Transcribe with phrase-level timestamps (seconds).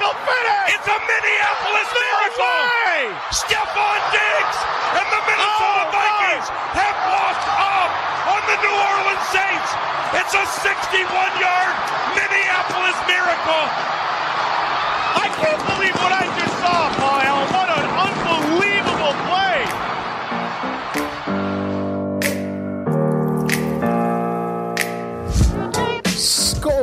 [0.00, 0.08] me?
[0.74, 2.60] It's a Minneapolis miracle.
[3.30, 4.58] Stephon Diggs
[4.98, 6.78] and the Minnesota oh, Vikings God.
[6.78, 7.90] have walked up
[8.34, 9.70] on the New Orleans Saints.
[10.18, 11.74] It's a 61-yard
[12.14, 13.64] Minneapolis miracle.
[15.14, 15.96] I can't believe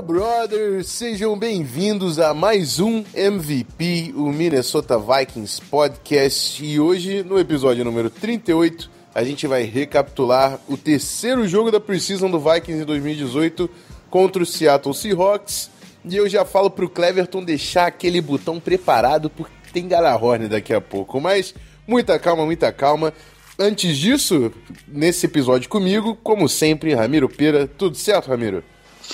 [0.02, 6.66] Brothers, sejam bem-vindos a mais um MVP, o Minnesota Vikings Podcast.
[6.66, 12.32] E hoje, no episódio número 38, a gente vai recapitular o terceiro jogo da Preseason
[12.32, 13.70] do Vikings em 2018
[14.10, 15.70] contra o Seattle Seahawks.
[16.04, 20.82] E eu já falo pro Cleverton deixar aquele botão preparado porque tem Galahorn daqui a
[20.82, 21.22] pouco.
[21.22, 21.54] Mas
[21.88, 23.14] muita calma, muita calma.
[23.60, 24.52] Antes disso,
[24.88, 27.68] nesse episódio comigo, como sempre, Ramiro Pera.
[27.68, 28.64] Tudo certo, Ramiro?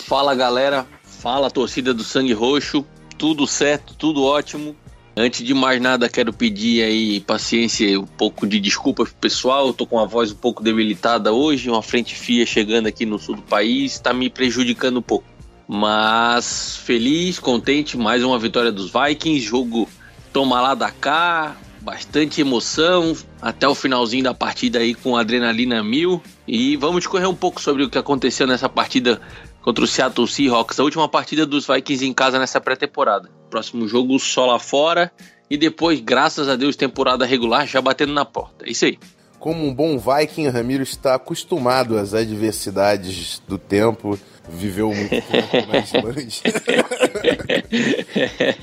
[0.05, 2.85] Fala galera, fala torcida do Sangue Roxo,
[3.17, 4.75] tudo certo, tudo ótimo.
[5.15, 9.73] Antes de mais nada, quero pedir aí paciência um pouco de desculpa pro pessoal.
[9.73, 13.35] Tô com a voz um pouco debilitada hoje, uma frente fria chegando aqui no sul
[13.35, 15.25] do país, tá me prejudicando um pouco.
[15.67, 19.89] Mas feliz, contente, mais uma vitória dos Vikings, jogo
[20.31, 26.21] toma lá da cá, bastante emoção até o finalzinho da partida aí com adrenalina mil.
[26.47, 29.19] E vamos discorrer um pouco sobre o que aconteceu nessa partida
[29.67, 33.29] contra o Seattle Seahawks, a última partida dos Vikings em casa nessa pré-temporada.
[33.49, 35.11] Próximo jogo só lá fora
[35.49, 38.65] e depois, graças a Deus, temporada regular já batendo na porta.
[38.65, 38.97] É isso aí.
[39.39, 45.91] Como um bom Viking, Ramiro está acostumado às adversidades do tempo, viveu muito tempo nas
[46.03, 46.41] mães.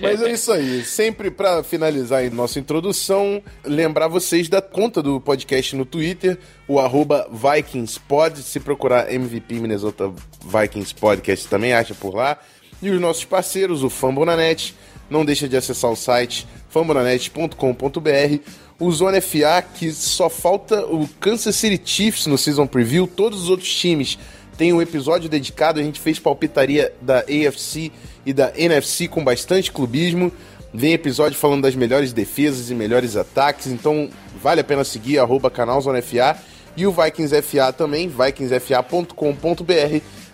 [0.01, 0.85] Mas é isso aí.
[0.85, 7.29] Sempre para finalizar nossa introdução, lembrar vocês da conta do podcast no Twitter, o arroba
[7.31, 8.43] VikingsPod.
[8.43, 10.13] Se procurar MVP Minnesota
[10.45, 12.39] Vikings Podcast, também acha por lá.
[12.83, 14.75] E os nossos parceiros, o Fambonanet.
[15.09, 18.41] Não deixa de acessar o site fambonanet.com.br.
[18.79, 23.07] O Zona FA, que só falta o Kansas City Chiefs no Season Preview.
[23.07, 24.19] Todos os outros times
[24.57, 27.93] tem um episódio dedicado, a gente fez palpitaria da AFC
[28.25, 30.33] e da NFC com bastante clubismo.
[30.73, 34.11] Vem episódio falando das melhores defesas e melhores ataques, então
[34.43, 36.37] vale a pena seguir, arroba canalzonefa
[36.77, 39.15] e o Vikings FA também, vikingsfa.com.br.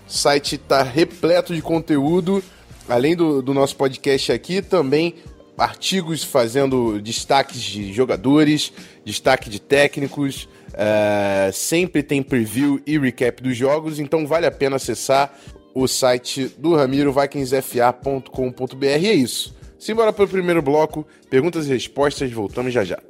[0.09, 2.43] O site está repleto de conteúdo,
[2.89, 5.17] além do, do nosso podcast aqui, também
[5.61, 8.73] artigos fazendo destaques de jogadores,
[9.05, 14.77] destaque de técnicos, Uh, sempre tem preview e recap dos jogos, então vale a pena
[14.77, 15.37] acessar
[15.75, 18.85] o site do Ramiro, vikingsfa.com.br.
[18.85, 19.55] É isso.
[19.79, 23.10] Simbora para o primeiro bloco, perguntas e respostas, voltamos já já.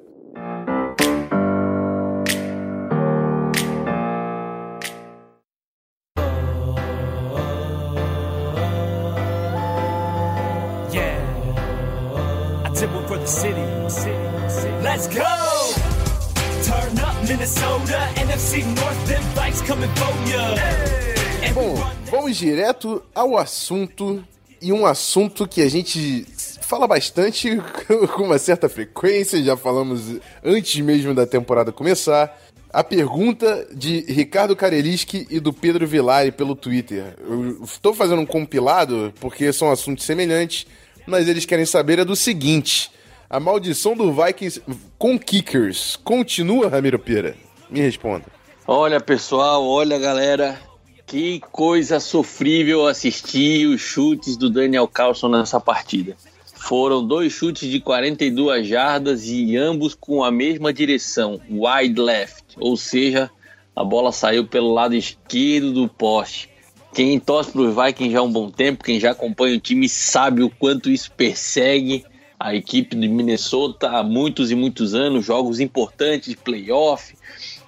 [21.55, 21.75] Bom,
[22.11, 24.25] vamos direto ao assunto
[24.63, 26.27] e um assunto que a gente
[26.61, 27.61] fala bastante
[28.15, 32.39] com uma certa frequência, já falamos antes mesmo da temporada começar.
[32.73, 37.17] A pergunta de Ricardo Kareliski e do Pedro Villari pelo Twitter.
[37.19, 40.69] Eu estou fazendo um compilado porque são assuntos semelhantes,
[41.05, 42.93] mas eles querem saber é do seguinte:
[43.29, 44.63] a maldição do Vikings
[44.97, 47.35] com kickers continua, Ramiro Pira?
[47.69, 48.40] Me responda.
[48.67, 50.61] Olha, pessoal, olha, galera.
[51.07, 56.17] Que coisa sofrível assistir os chutes do Daniel Carlson nessa partida.
[56.55, 62.77] Foram dois chutes de 42 jardas e ambos com a mesma direção, wide left, ou
[62.77, 63.31] seja,
[63.75, 66.49] a bola saiu pelo lado esquerdo do poste.
[66.95, 69.89] Quem torce para os Vikings já há um bom tempo, quem já acompanha o time
[69.89, 72.05] sabe o quanto isso persegue
[72.39, 77.15] a equipe de Minnesota há muitos e muitos anos, jogos importantes, playoff,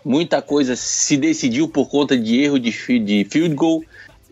[0.04, 2.70] muita coisa se decidiu por conta de erro de,
[3.00, 3.82] de field goal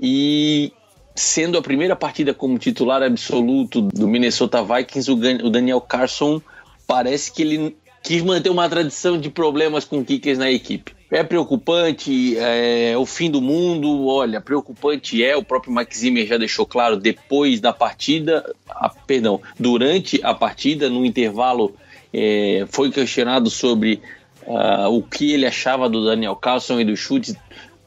[0.00, 0.72] e
[1.14, 6.40] sendo a primeira partida como titular absoluto do Minnesota Vikings, o Daniel Carson
[6.86, 10.92] parece que ele quis manter uma tradição de problemas com kickers na equipe.
[11.10, 14.06] é preocupante, é o fim do mundo.
[14.06, 19.40] Olha, preocupante é, o próprio Mike Zimmer já deixou claro depois da partida, a, perdão,
[19.58, 21.74] durante a partida, no intervalo,
[22.12, 24.00] é, foi questionado sobre
[24.46, 27.34] uh, o que ele achava do Daniel Carlson e dos chutes,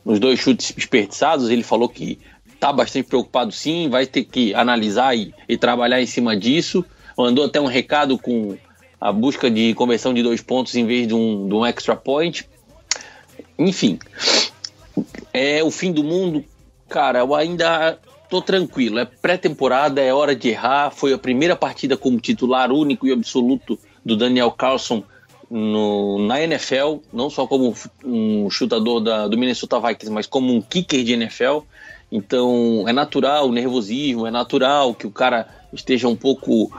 [0.06, 1.50] nos dois chutes desperdiçados.
[1.50, 2.20] Ele falou que
[2.54, 6.84] está bastante preocupado sim, vai ter que analisar e, e trabalhar em cima disso.
[7.18, 8.58] Mandou até um recado com
[9.00, 12.48] a busca de conversão de dois pontos em vez de um, de um extra point
[13.58, 14.00] enfim,
[15.34, 16.44] é o fim do mundo.
[16.90, 19.00] Cara, eu ainda tô tranquilo.
[19.00, 20.92] É pré-temporada, é hora de errar.
[20.92, 25.04] Foi a primeira partida como titular único e absoluto do Daniel Carlson
[25.56, 30.60] no, na NFL, não só como um chutador da, do Minnesota Vikings, mas como um
[30.60, 31.60] kicker de NFL.
[32.12, 36.74] Então é natural o nervosismo, é natural que o cara esteja um pouco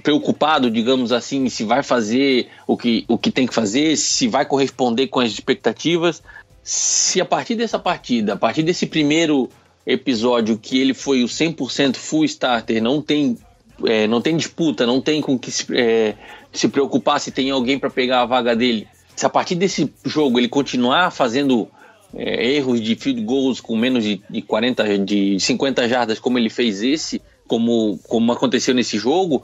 [0.00, 4.46] preocupado, digamos assim, se vai fazer o que, o que tem que fazer, se vai
[4.46, 6.22] corresponder com as expectativas.
[6.62, 9.50] Se a partir dessa partida, a partir desse primeiro
[9.84, 13.36] episódio que ele foi o 100% full starter, não tem,
[13.84, 16.14] é, não tem disputa, não tem com que se, é,
[16.52, 18.86] se preocupar se tem alguém para pegar a vaga dele.
[19.16, 21.68] Se a partir desse jogo ele continuar fazendo
[22.14, 26.50] é, erros de field goals com menos de, de 40, de 50 jardas, como ele
[26.50, 29.42] fez esse, como, como aconteceu nesse jogo,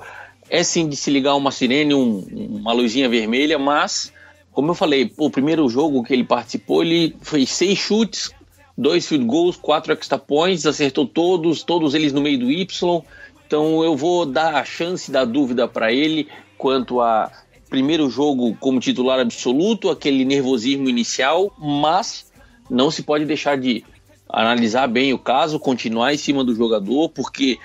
[0.48, 4.12] é sim de se ligar uma sirene, um, uma luzinha vermelha, mas,
[4.52, 8.30] como eu falei, o primeiro jogo que ele participou, ele fez seis chutes,
[8.76, 13.02] dois field goals, quatro extra points, acertou todos, todos eles no meio do Y.
[13.50, 17.32] Então eu vou dar a chance da dúvida para ele quanto a
[17.68, 22.30] primeiro jogo como titular absoluto, aquele nervosismo inicial, mas
[22.70, 23.84] não se pode deixar de
[24.28, 27.58] analisar bem o caso, continuar em cima do jogador, porque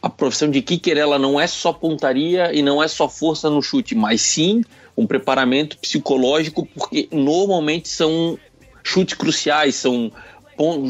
[0.00, 3.60] a profissão de kicker ela não é só pontaria e não é só força no
[3.60, 4.64] chute, mas sim
[4.96, 8.38] um preparamento psicológico, porque normalmente são
[8.82, 10.10] chutes cruciais, são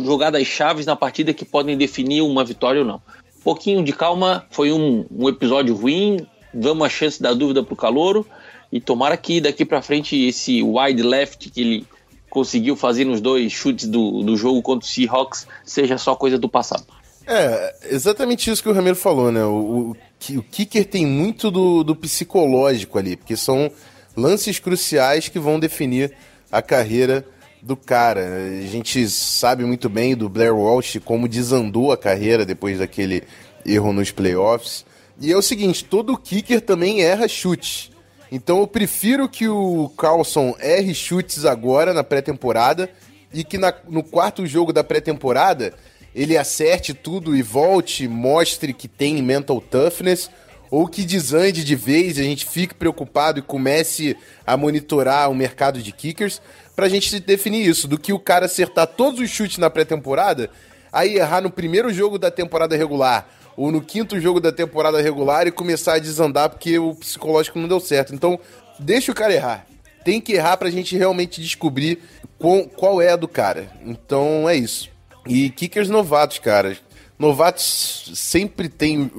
[0.05, 3.03] jogadas chaves na partida que podem definir uma vitória ou não.
[3.47, 7.77] Pouquinho de calma, foi um, um episódio ruim, damos a chance da dúvida para o
[7.77, 8.27] Calouro
[8.73, 11.87] e tomara que daqui para frente esse wide left que ele
[12.29, 16.49] conseguiu fazer nos dois chutes do, do jogo contra o Seahawks seja só coisa do
[16.49, 16.83] passado.
[17.25, 19.45] É, exatamente isso que o Ramiro falou, né?
[19.45, 19.95] O,
[20.29, 23.71] o, o kicker tem muito do, do psicológico ali, porque são
[24.17, 26.13] lances cruciais que vão definir
[26.51, 27.25] a carreira
[27.67, 28.21] do cara.
[28.63, 33.25] A gente sabe muito bem do Blair Walsh como desandou a carreira depois daquele
[33.65, 34.87] erro nos playoffs.
[35.21, 37.91] E é o seguinte, todo kicker também erra chutes.
[38.31, 42.89] Então eu prefiro que o Carlson erre chutes agora na pré-temporada
[43.35, 45.75] e que na, no quarto jogo da pré-temporada
[46.15, 50.31] ele acerte tudo e volte, mostre que tem mental toughness,
[50.71, 54.17] ou que desande de vez, a gente fique preocupado e comece
[54.47, 56.41] a monitorar o mercado de kickers,
[56.77, 60.51] pra gente definir isso, do que o cara acertar todos os chutes na pré-temporada,
[60.93, 63.27] aí errar no primeiro jogo da temporada regular,
[63.57, 67.67] ou no quinto jogo da temporada regular e começar a desandar porque o psicológico não
[67.67, 68.15] deu certo.
[68.15, 68.39] Então,
[68.79, 69.67] deixa o cara errar.
[70.05, 71.99] Tem que errar pra gente realmente descobrir
[72.39, 73.73] qual, qual é a do cara.
[73.83, 74.91] Então, é isso.
[75.27, 76.77] E kickers novatos, cara.
[77.19, 79.11] Novatos sempre tem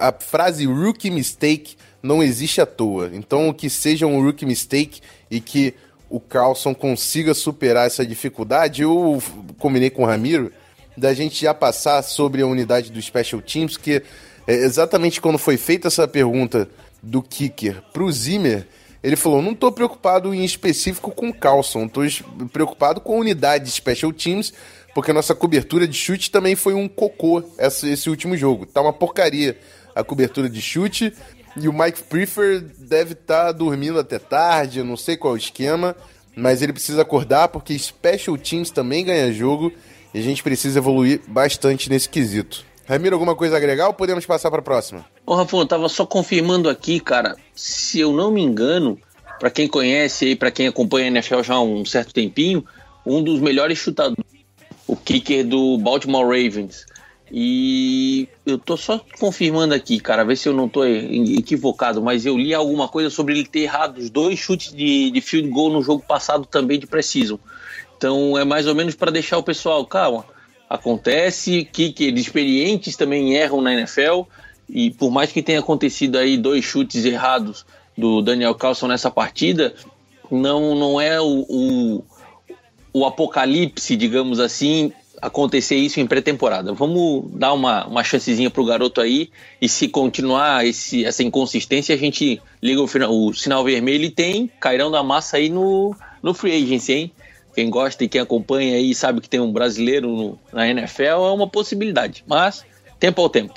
[0.00, 3.10] a frase rookie mistake não existe à toa.
[3.14, 5.00] Então, que seja um rookie mistake
[5.30, 5.72] e que
[6.08, 9.22] o Carlson consiga superar essa dificuldade, eu
[9.58, 10.52] combinei com o Ramiro
[10.96, 14.02] da gente já passar sobre a unidade do Special Teams, que
[14.46, 16.68] é exatamente quando foi feita essa pergunta
[17.02, 18.66] do kicker pro Zimmer,
[19.02, 22.04] ele falou: não estou preocupado em específico com o Carlson, estou
[22.52, 24.52] preocupado com a unidade de Special Teams,
[24.94, 28.64] porque a nossa cobertura de chute também foi um cocô esse, esse último jogo.
[28.64, 29.58] Tá uma porcaria
[29.94, 31.12] a cobertura de chute.
[31.56, 35.38] E o Mike Prefer deve estar tá dormindo até tarde, não sei qual é o
[35.38, 35.96] esquema,
[36.36, 39.72] mas ele precisa acordar porque Special Teams também ganha jogo
[40.12, 42.64] e a gente precisa evoluir bastante nesse quesito.
[42.86, 45.04] Ramiro, alguma coisa a agregar ou podemos passar para a próxima?
[45.24, 48.98] Ô, Rafa, eu tava só confirmando aqui, cara, se eu não me engano,
[49.38, 52.64] para quem conhece aí, para quem acompanha a NFL já há um certo tempinho,
[53.06, 54.34] um dos melhores chutadores
[54.86, 56.86] o kicker do Baltimore Ravens.
[57.32, 62.36] E eu tô só confirmando aqui, cara, ver se eu não tô equivocado, mas eu
[62.36, 65.82] li alguma coisa sobre ele ter errado os dois chutes de, de field goal no
[65.82, 67.38] jogo passado também de precision.
[67.96, 70.24] Então é mais ou menos para deixar o pessoal, calma,
[70.68, 74.22] acontece, kicker experientes também erram na NFL,
[74.68, 77.64] e por mais que tenha acontecido aí dois chutes errados
[77.96, 79.74] do Daniel Carlson nessa partida,
[80.30, 82.04] não, não é o, o
[82.94, 86.72] o apocalipse, digamos assim, acontecer isso em pré-temporada.
[86.72, 89.30] Vamos dar uma, uma chancezinha pro garoto aí
[89.60, 94.10] e se continuar esse, essa inconsistência, a gente liga o, final, o sinal vermelho e
[94.10, 97.12] tem Cairão da Massa aí no, no Free Agency, hein?
[97.54, 101.32] quem gosta e quem acompanha aí sabe que tem um brasileiro no, na NFL, é
[101.32, 102.24] uma possibilidade.
[102.26, 102.64] Mas,
[102.98, 103.54] tempo ao tempo.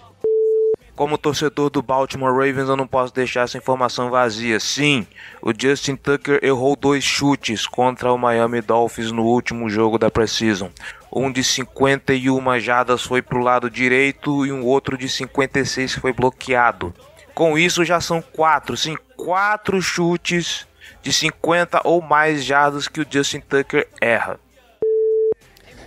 [0.95, 4.59] Como torcedor do Baltimore Ravens, eu não posso deixar essa informação vazia.
[4.59, 5.05] Sim,
[5.43, 10.71] o Justin Tucker errou dois chutes contra o Miami Dolphins no último jogo da preseason.
[11.11, 16.11] Um de 51 jadas foi para o lado direito e um outro de 56 foi
[16.11, 16.93] bloqueado.
[17.33, 20.67] Com isso, já são quatro, sim, quatro chutes
[21.01, 24.39] de 50 ou mais jardas que o Justin Tucker erra.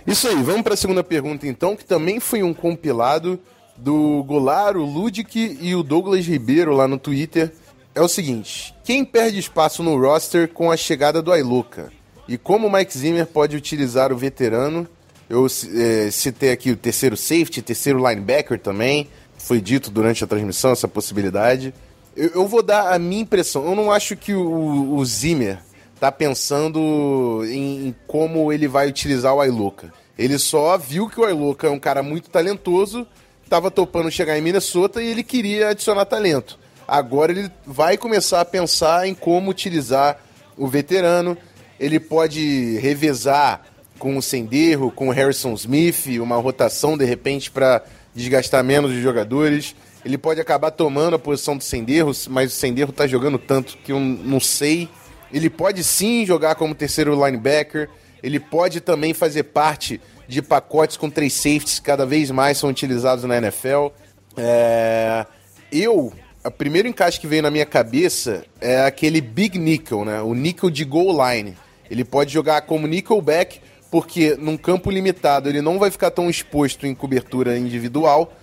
[0.05, 3.39] Isso aí, vamos para a segunda pergunta então, que também foi um compilado
[3.77, 7.51] do Golar, o Ludic e o Douglas Ribeiro lá no Twitter
[7.93, 11.91] é o seguinte: quem perde espaço no roster com a chegada do Ailuka?
[12.27, 14.87] E como o Mike Zimmer pode utilizar o veterano?
[15.31, 19.07] Eu é, citei aqui o terceiro safety, terceiro linebacker também.
[19.37, 21.73] Foi dito durante a transmissão essa possibilidade.
[22.17, 23.65] Eu, eu vou dar a minha impressão.
[23.65, 25.59] Eu não acho que o, o Zimmer
[26.01, 29.93] tá pensando em, em, como ele vai utilizar o Ailuka.
[30.17, 33.07] Ele só viu que o Ailuka é um cara muito talentoso
[33.51, 36.57] estava topando chegar em Minnesota e ele queria adicionar talento.
[36.87, 40.21] Agora ele vai começar a pensar em como utilizar
[40.57, 41.37] o veterano.
[41.77, 43.61] Ele pode revezar
[44.01, 47.83] com o Senderro, com o Harrison Smith, uma rotação de repente para
[48.15, 49.75] desgastar menos os jogadores.
[50.03, 53.91] Ele pode acabar tomando a posição do Senderro, mas o Senderro está jogando tanto que
[53.91, 54.89] eu não sei.
[55.31, 57.89] Ele pode sim jogar como terceiro linebacker.
[58.23, 63.23] Ele pode também fazer parte de pacotes com três safeties cada vez mais são utilizados
[63.25, 63.89] na NFL.
[64.35, 65.27] É...
[65.71, 66.11] Eu,
[66.43, 70.23] o primeiro encaixe que veio na minha cabeça é aquele Big Nickel, né?
[70.23, 71.55] O nickel de goal line.
[71.87, 73.59] Ele pode jogar como nickelback,
[73.91, 78.33] porque num campo limitado ele não vai ficar tão exposto em cobertura individual,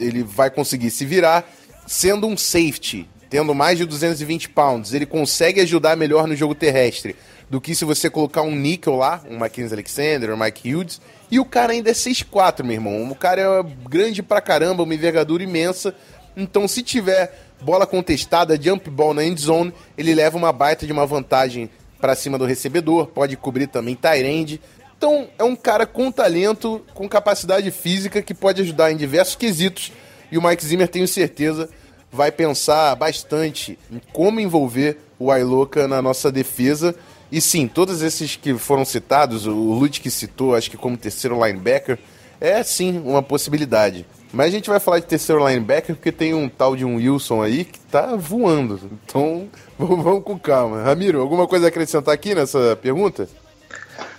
[0.00, 1.44] ele vai conseguir se virar.
[1.86, 7.14] Sendo um safety, tendo mais de 220 pounds, ele consegue ajudar melhor no jogo terrestre
[7.50, 11.38] do que se você colocar um nickel lá, um Mackenzie Alexander, um Mike Hughes, e
[11.38, 13.10] o cara ainda é 6'4, meu irmão.
[13.10, 15.94] O cara é grande pra caramba, uma envergadura imensa.
[16.34, 20.92] Então, se tiver bola contestada, jump ball na end zone, ele leva uma baita de
[20.92, 21.68] uma vantagem
[22.00, 24.60] para cima do recebedor, pode cobrir também Tyrande.
[24.96, 29.92] Então, é um cara com talento, com capacidade física que pode ajudar em diversos quesitos.
[30.30, 31.68] E o Mike Zimmer, tenho certeza,
[32.10, 36.94] vai pensar bastante em como envolver o Iloka na nossa defesa
[37.34, 41.44] e sim, todos esses que foram citados, o Lute que citou, acho que como terceiro
[41.44, 41.98] linebacker,
[42.40, 44.06] é sim uma possibilidade.
[44.32, 47.42] Mas a gente vai falar de terceiro linebacker porque tem um tal de um Wilson
[47.42, 48.80] aí que tá voando.
[49.04, 50.82] Então, vamos com calma.
[50.82, 53.28] Ramiro, alguma coisa a acrescentar aqui nessa pergunta?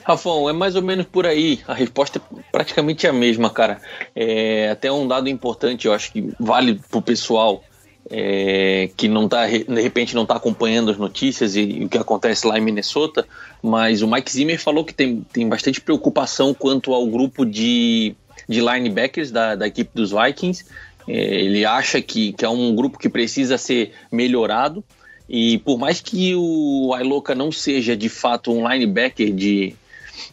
[0.05, 1.61] Rafão, é mais ou menos por aí.
[1.67, 3.81] A resposta é praticamente a mesma, cara.
[4.15, 7.63] É até um dado importante, eu acho que vale pro pessoal
[8.11, 11.97] é, que não tá, de repente não está acompanhando as notícias e, e, o que
[11.97, 13.27] acontece lá em Minnesota,
[13.63, 18.15] mas o Mike Zimmer falou que tem, tem bastante preocupação quanto ao grupo de,
[18.47, 20.65] de linebackers da, da equipe dos Vikings.
[21.07, 24.83] É, ele acha que, que é um grupo que precisa ser melhorado.
[25.27, 29.75] E por mais que o Iloka não seja de fato um linebacker de,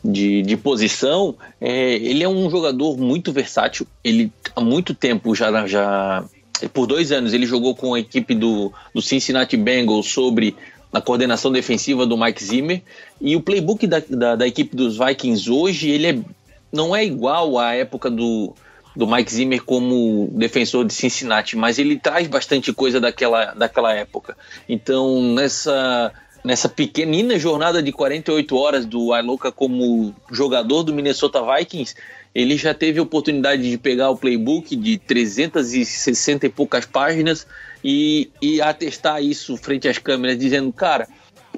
[0.04, 3.86] de, de posição, é, ele é um jogador muito versátil.
[4.02, 6.24] Ele há muito tempo já, já
[6.72, 10.56] por dois anos ele jogou com a equipe do, do Cincinnati Bengals sobre
[10.92, 12.82] a coordenação defensiva do Mike Zimmer
[13.20, 16.18] e o playbook da, da, da equipe dos Vikings hoje ele é,
[16.70, 18.54] não é igual à época do,
[18.94, 24.36] do Mike Zimmer como defensor de Cincinnati, mas ele traz bastante coisa daquela, daquela época.
[24.68, 26.12] Então, nessa,
[26.44, 31.94] nessa pequenina jornada de 48 horas do Iloka como jogador do Minnesota Vikings,
[32.34, 37.46] ele já teve a oportunidade de pegar o playbook de 360 e poucas páginas
[37.84, 41.06] e, e atestar isso frente às câmeras, dizendo, cara,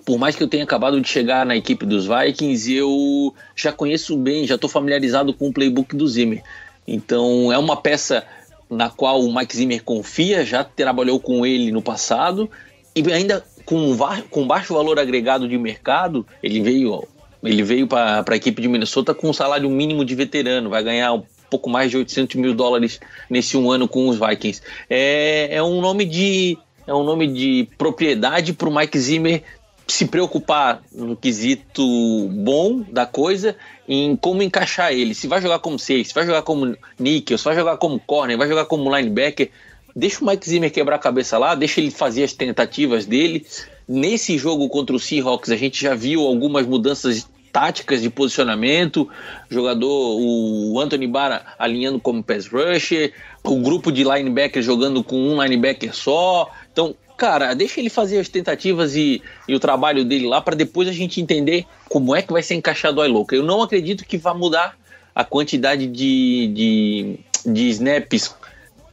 [0.05, 4.17] por mais que eu tenha acabado de chegar na equipe dos Vikings, eu já conheço
[4.17, 6.43] bem, já estou familiarizado com o playbook do Zimmer.
[6.87, 8.25] Então é uma peça
[8.69, 12.51] na qual o Mike Zimmer confia, já trabalhou com ele no passado
[12.95, 13.97] e ainda com,
[14.31, 17.07] com baixo valor agregado de mercado, ele veio
[17.43, 21.13] ele veio para a equipe de Minnesota com um salário mínimo de veterano, vai ganhar
[21.13, 24.63] um pouco mais de 800 mil dólares nesse um ano com os Vikings.
[24.89, 26.57] É, é um nome de
[26.87, 29.43] é um nome de propriedade para o Mike Zimmer
[29.87, 33.55] se preocupar no quesito bom da coisa
[33.87, 35.15] em como encaixar ele.
[35.15, 38.39] Se vai jogar como seis, se vai jogar como nickel, se vai jogar como corner,
[38.39, 39.51] vai jogar como linebacker,
[39.95, 43.47] deixa o Mike Zimmer quebrar a cabeça lá, deixa ele fazer as tentativas dele.
[43.87, 49.09] Nesse jogo contra o Seahawks, a gente já viu algumas mudanças táticas de posicionamento,
[49.49, 53.13] jogador, o Anthony Barra alinhando como pass rusher,
[53.45, 56.51] o grupo de linebackers jogando com um linebacker só.
[56.73, 60.89] Então, cara, deixa ele fazer as tentativas e, e o trabalho dele lá para depois
[60.89, 63.37] a gente entender como é que vai ser encaixado o iLoca.
[63.37, 64.77] Eu não acredito que vá mudar
[65.15, 68.35] a quantidade de, de, de snaps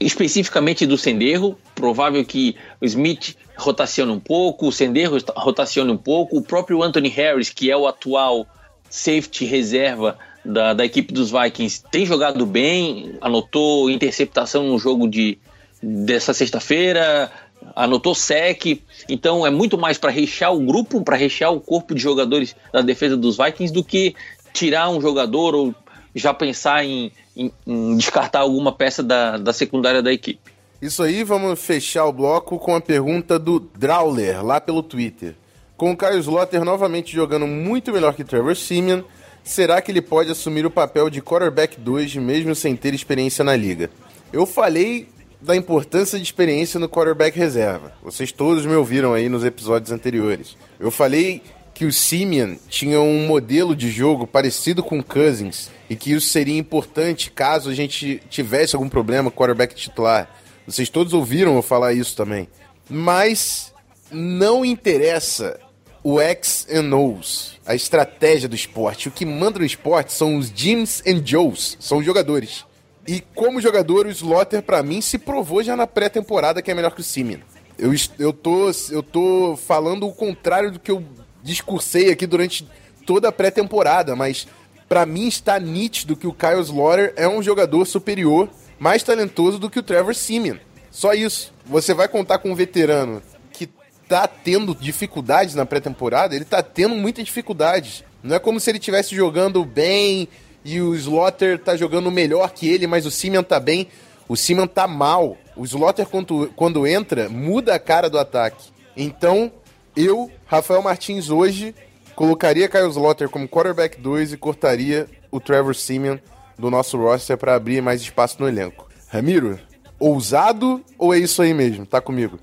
[0.01, 1.57] especificamente do Senderro.
[1.75, 7.09] Provável que o Smith rotacione um pouco, o Senderro rotacione um pouco, o próprio Anthony
[7.09, 8.45] Harris, que é o atual
[8.89, 15.37] safety reserva da, da equipe dos Vikings, tem jogado bem, anotou interceptação no jogo de,
[15.81, 17.31] dessa sexta-feira,
[17.75, 22.01] anotou sec, então é muito mais para rechear o grupo, para rechear o corpo de
[22.01, 24.15] jogadores da defesa dos Vikings do que
[24.51, 25.75] tirar um jogador ou
[26.13, 30.51] já pensar em, em, em descartar alguma peça da, da secundária da equipe.
[30.81, 35.35] Isso aí, vamos fechar o bloco com a pergunta do Drawler, lá pelo Twitter.
[35.77, 39.01] Com o Caio Slotter novamente jogando muito melhor que Trevor Simeon,
[39.43, 43.55] será que ele pode assumir o papel de quarterback 2 mesmo sem ter experiência na
[43.55, 43.89] liga?
[44.33, 45.07] Eu falei
[45.41, 47.93] da importância de experiência no quarterback reserva.
[48.03, 50.55] Vocês todos me ouviram aí nos episódios anteriores.
[50.79, 51.41] Eu falei
[51.81, 56.27] que o Simeon tinha um modelo de jogo parecido com o Cousins e que isso
[56.27, 60.29] seria importante caso a gente tivesse algum problema com o quarterback titular.
[60.63, 62.47] Vocês todos ouviram eu falar isso também.
[62.87, 63.73] Mas
[64.11, 65.59] não interessa
[66.03, 69.07] o X and O's, a estratégia do esporte.
[69.07, 72.63] O que manda no esporte são os Jims and Joes, são os jogadores.
[73.07, 76.93] E como jogador, o Slotter, para mim, se provou já na pré-temporada que é melhor
[76.93, 77.39] que o Simeon.
[77.75, 81.03] Eu, eu, tô, eu tô falando o contrário do que eu
[81.43, 82.67] discursei aqui durante
[83.05, 84.47] toda a pré-temporada, mas
[84.87, 89.69] para mim está nítido que o Kyle Slaughter é um jogador superior, mais talentoso do
[89.69, 90.57] que o Trevor Simeon.
[90.91, 91.53] Só isso.
[91.65, 93.21] Você vai contar com um veterano
[93.53, 93.67] que
[94.07, 98.03] tá tendo dificuldades na pré-temporada, ele tá tendo muitas dificuldades.
[98.21, 100.27] Não é como se ele estivesse jogando bem
[100.63, 103.87] e o Slaughter tá jogando melhor que ele, mas o Simeon tá bem.
[104.27, 105.37] O Simeon tá mal.
[105.55, 108.69] O Slaughter, quando, quando entra, muda a cara do ataque.
[108.95, 109.51] Então,
[109.95, 111.73] eu, Rafael Martins, hoje
[112.13, 116.17] colocaria Kyle Slaughter como quarterback 2 e cortaria o Trevor Simeon
[116.59, 118.89] do nosso roster para abrir mais espaço no elenco.
[119.07, 119.57] Ramiro,
[119.97, 121.85] ousado ou é isso aí mesmo?
[121.85, 122.37] Tá comigo?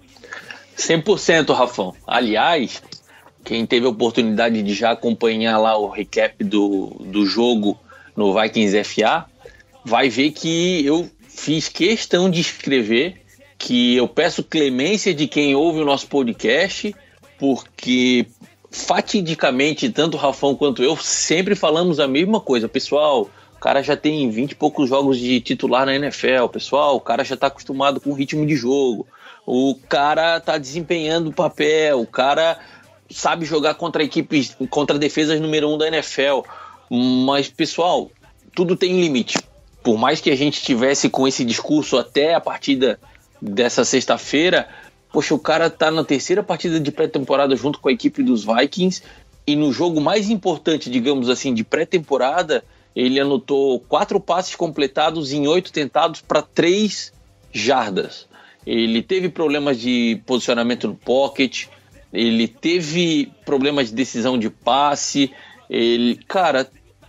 [0.74, 1.94] 100%, Rafão.
[2.06, 2.82] Aliás,
[3.44, 7.78] quem teve a oportunidade de já acompanhar lá o recap do, do jogo
[8.16, 9.26] no Vikings FA,
[9.84, 13.20] vai ver que eu fiz questão de escrever
[13.58, 16.94] que eu peço clemência de quem ouve o nosso podcast,
[17.38, 18.26] porque
[18.70, 22.68] fatidicamente, tanto o Rafão quanto eu sempre falamos a mesma coisa.
[22.68, 27.00] Pessoal, o cara já tem 20 e poucos jogos de titular na NFL, pessoal, o
[27.00, 29.06] cara já está acostumado com o ritmo de jogo,
[29.46, 32.58] o cara está desempenhando o papel, o cara
[33.10, 36.42] sabe jogar contra equipes, contra defesas número um da NFL.
[36.90, 38.10] Mas, pessoal,
[38.54, 39.38] tudo tem limite.
[39.82, 42.98] Por mais que a gente tivesse com esse discurso até a partida
[43.40, 44.68] dessa sexta-feira,
[45.12, 49.02] poxa, o cara tá na terceira partida de pré-temporada junto com a equipe dos Vikings
[49.46, 52.62] e no jogo mais importante, digamos assim, de pré-temporada,
[52.94, 57.12] ele anotou quatro passes completados em oito tentados para três
[57.52, 58.26] jardas.
[58.66, 61.66] Ele teve problemas de posicionamento no pocket,
[62.12, 65.30] ele teve problemas de decisão de passe.
[65.70, 66.68] Ele, cara,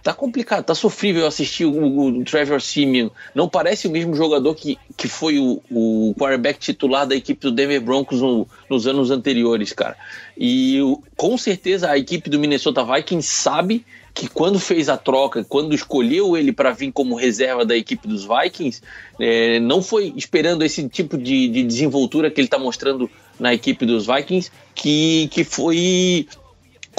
[0.10, 3.10] tá complicado, tá sofrível assistir o, o, Trevor Simeon.
[3.36, 7.52] Não parece o mesmo jogador que, que foi o, o quarterback titular da equipe do
[7.52, 9.96] Denver Broncos no, nos anos anteriores, cara.
[10.36, 10.80] E
[11.16, 16.36] com certeza a equipe do Minnesota Vikings sabe que quando fez a troca, quando escolheu
[16.36, 18.82] ele para vir como reserva da equipe dos Vikings,
[19.20, 23.08] é, não foi esperando esse tipo de, de desenvoltura que ele está mostrando
[23.40, 26.28] na equipe dos Vikings, que, que foi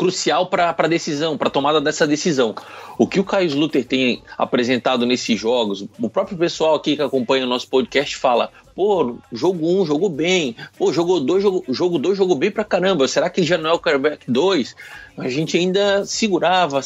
[0.01, 2.55] crucial para a decisão, para a tomada dessa decisão.
[2.97, 7.45] O que o Caio Luther tem apresentado nesses jogos, o próprio pessoal aqui que acompanha
[7.45, 11.99] o nosso podcast fala: pô, jogo 1 um, jogou bem, pô, jogou 2, jogo, jogo
[11.99, 14.75] 2 jogou bem pra caramba, será que já não é o quarterback 2?
[15.19, 16.81] A gente ainda segurava,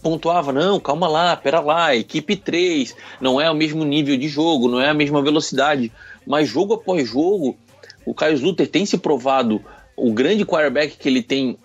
[0.00, 4.68] pontuava, não, calma lá, pera lá, equipe 3, não é o mesmo nível de jogo,
[4.68, 5.90] não é a mesma velocidade,
[6.24, 7.56] mas jogo após jogo,
[8.06, 9.60] o Caio Luther tem se provado
[9.96, 11.58] o grande quarterback que ele tem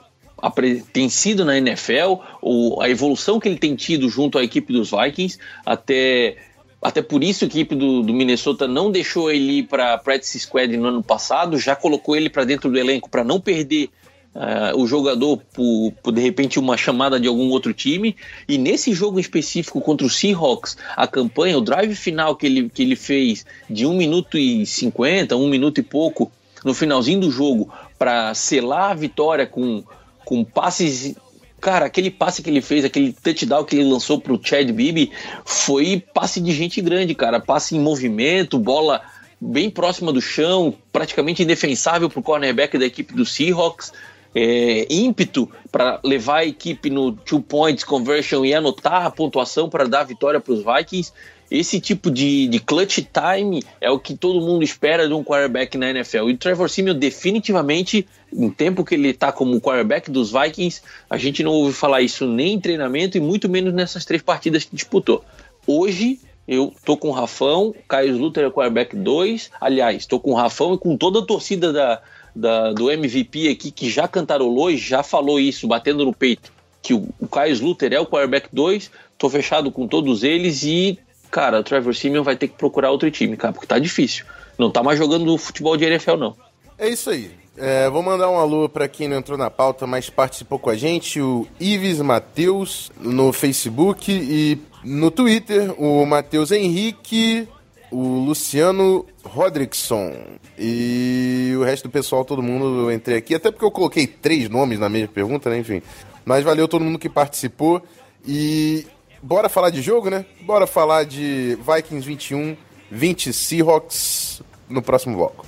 [0.94, 4.92] tem sido na NFL, ou a evolução que ele tem tido junto à equipe dos
[4.92, 6.38] Vikings, até,
[6.82, 10.40] até por isso a equipe do, do Minnesota não deixou ele ir para a Practice
[10.40, 13.90] Squad no ano passado, já colocou ele para dentro do elenco para não perder
[14.32, 18.16] Uh, o jogador por, por, de repente uma chamada de algum outro time.
[18.48, 22.84] E nesse jogo específico contra o Seahawks a campanha, o drive final que ele, que
[22.84, 26.32] ele fez de 1 minuto e 50, 1 minuto e pouco
[26.64, 29.84] no finalzinho do jogo para selar a vitória com
[30.30, 31.16] com passes.
[31.60, 35.12] Cara, aquele passe que ele fez, aquele touchdown que ele lançou pro Chad Bibi,
[35.44, 37.40] foi passe de gente grande, cara.
[37.40, 39.02] Passe em movimento, bola
[39.42, 43.92] bem próxima do chão, praticamente indefensável para o cornerback da equipe do Seahawks.
[44.36, 49.88] É, ímpeto para levar a equipe no two points conversion e anotar a pontuação para
[49.88, 51.12] dar a vitória para os Vikings.
[51.52, 55.78] Esse tipo de, de clutch time é o que todo mundo espera de um quarterback
[55.78, 56.30] na NFL.
[56.30, 61.18] E o Trevor Simeon definitivamente, em tempo que ele está como quarterback dos Vikings, a
[61.18, 64.76] gente não ouve falar isso nem em treinamento e muito menos nessas três partidas que
[64.76, 65.24] disputou.
[65.66, 69.52] Hoje eu tô com o Rafão, Caio Luter é quarterback 2.
[69.62, 72.02] Aliás, tô com o Rafão e com toda a torcida da,
[72.36, 76.94] da, do MVP aqui que já cantarolou e já falou isso, batendo no peito, que
[76.94, 78.90] o, o Caio Luter é o quarterback 2.
[79.16, 80.98] Tô fechado com todos eles e
[81.30, 84.26] cara, o Trevor Simeon vai ter que procurar outro time, cara, porque tá difícil.
[84.58, 86.36] Não tá mais jogando futebol de NFL, não.
[86.78, 87.32] É isso aí.
[87.58, 90.76] É, vou mandar um alô para quem não entrou na pauta, mas participou com a
[90.76, 97.48] gente, o Ives Matheus no Facebook e no Twitter, o Matheus Henrique,
[97.92, 100.14] o Luciano Rodrickson
[100.58, 104.48] e o resto do pessoal, todo mundo eu entrei aqui, até porque eu coloquei três
[104.48, 105.60] nomes na mesma pergunta, né?
[105.60, 105.82] Enfim.
[106.24, 107.82] Mas valeu todo mundo que participou
[108.26, 108.86] e
[109.22, 110.26] Bora falar de jogo, né?
[110.42, 112.56] Bora falar de Vikings 21,
[112.90, 115.46] 20 Seahawks no próximo bloco.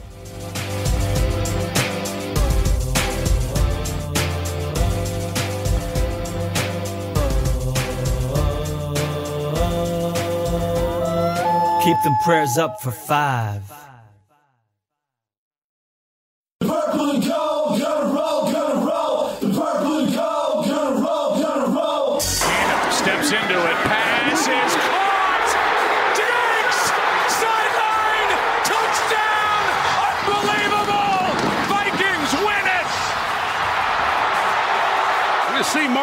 [11.83, 13.63] Keep them prayers up for five.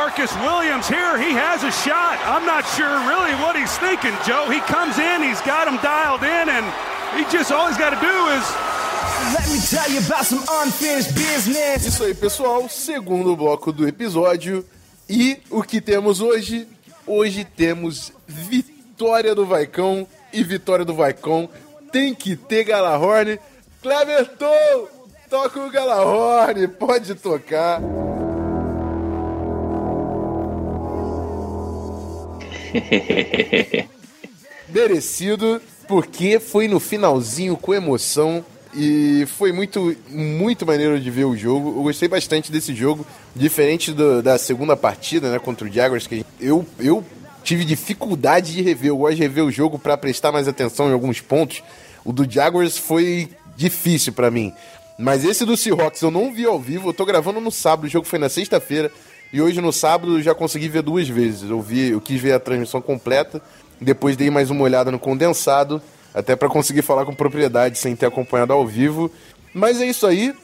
[0.09, 1.19] Marcus Williams here.
[1.19, 2.19] He has a shot.
[2.25, 4.49] I'm not sure really what he's thinking, Joe.
[4.49, 6.65] He comes in, he's got him dialed in, and
[7.15, 8.45] he just all he's got to do is.
[9.37, 11.87] Let me tell you about some unfinished business.
[11.87, 12.71] Isso aí, pessoal.
[12.71, 14.65] Segundo bloco do episódio.
[15.07, 16.67] E o que temos hoje?
[17.07, 21.51] Hoje temos vitória do Vaicão e vitória do Vaicão.
[21.93, 23.39] Tem que ter Galahorn.
[23.83, 24.89] Cleverton,
[25.29, 27.83] toca o Galahorn, pode tocar.
[34.69, 41.37] Merecido, porque foi no finalzinho com emoção e foi muito, muito maneiro de ver o
[41.37, 41.71] jogo.
[41.71, 46.25] Eu gostei bastante desse jogo, diferente do, da segunda partida, né, contra o Jaguars, que
[46.41, 47.05] eu, eu
[47.43, 48.91] tive dificuldade de rever.
[48.91, 51.63] Eu gosto de rever o jogo para prestar mais atenção em alguns pontos.
[52.05, 54.53] O do Jaguars foi difícil para mim.
[54.99, 56.91] Mas esse do Seahawks eu não vi ao vivo.
[56.91, 58.91] Eu tô gravando no sábado, o jogo foi na sexta-feira.
[59.33, 61.51] E hoje no sábado já consegui ver duas vezes.
[61.51, 63.43] Eu vi, eu quis ver a transmissão completa,
[63.81, 65.83] depois dei mais uma olhada no condensado,
[66.15, 69.11] até para conseguir falar com propriedade sem ter acompanhado ao vivo.
[69.53, 70.35] Mas é isso aí.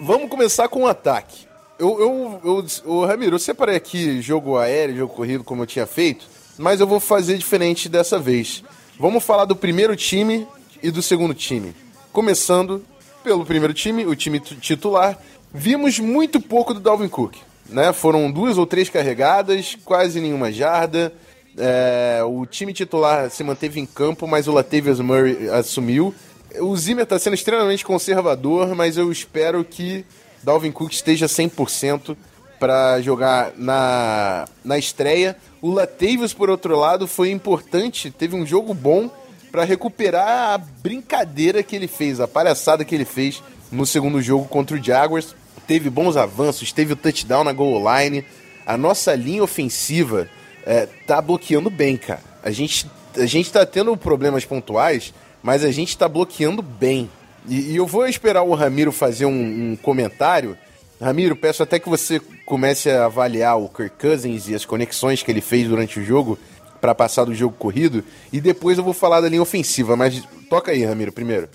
[0.00, 1.46] Vamos começar com o ataque.
[1.78, 5.86] Eu, eu, eu, eu, Ramiro, eu separei aqui jogo aéreo, jogo corrido, como eu tinha
[5.86, 6.26] feito,
[6.58, 8.64] mas eu vou fazer diferente dessa vez.
[8.98, 10.46] Vamos falar do primeiro time
[10.82, 11.74] e do segundo time.
[12.12, 12.82] Começando
[13.22, 15.18] pelo primeiro time, o time titular.
[15.52, 17.36] Vimos muito pouco do Dalvin Cook
[17.68, 17.92] né?
[17.92, 21.12] Foram duas ou três carregadas, quase nenhuma jarda.
[21.58, 26.14] É, o time titular se manteve em campo, mas o Latavius Murray assumiu.
[26.60, 30.04] O Zimmer está sendo extremamente conservador, mas eu espero que
[30.42, 32.16] Dalvin Cook esteja 100%
[32.58, 35.36] para jogar na, na estreia.
[35.60, 39.10] O Latavius, por outro lado, foi importante, teve um jogo bom
[39.50, 44.46] para recuperar a brincadeira que ele fez, a palhaçada que ele fez no segundo jogo
[44.46, 45.34] contra o Jaguars
[45.66, 48.24] teve bons avanços, teve o touchdown na goal line.
[48.64, 50.28] A nossa linha ofensiva
[50.64, 52.20] é, tá bloqueando bem, cara.
[52.42, 57.10] A gente, a gente tá tendo problemas pontuais, mas a gente tá bloqueando bem.
[57.48, 60.56] E, e eu vou esperar o Ramiro fazer um, um, comentário.
[61.00, 65.30] Ramiro, peço até que você comece a avaliar o Kirk Cousins e as conexões que
[65.30, 66.38] ele fez durante o jogo
[66.80, 68.02] para passar do jogo corrido.
[68.32, 71.48] E depois eu vou falar da linha ofensiva, mas toca aí, Ramiro, primeiro.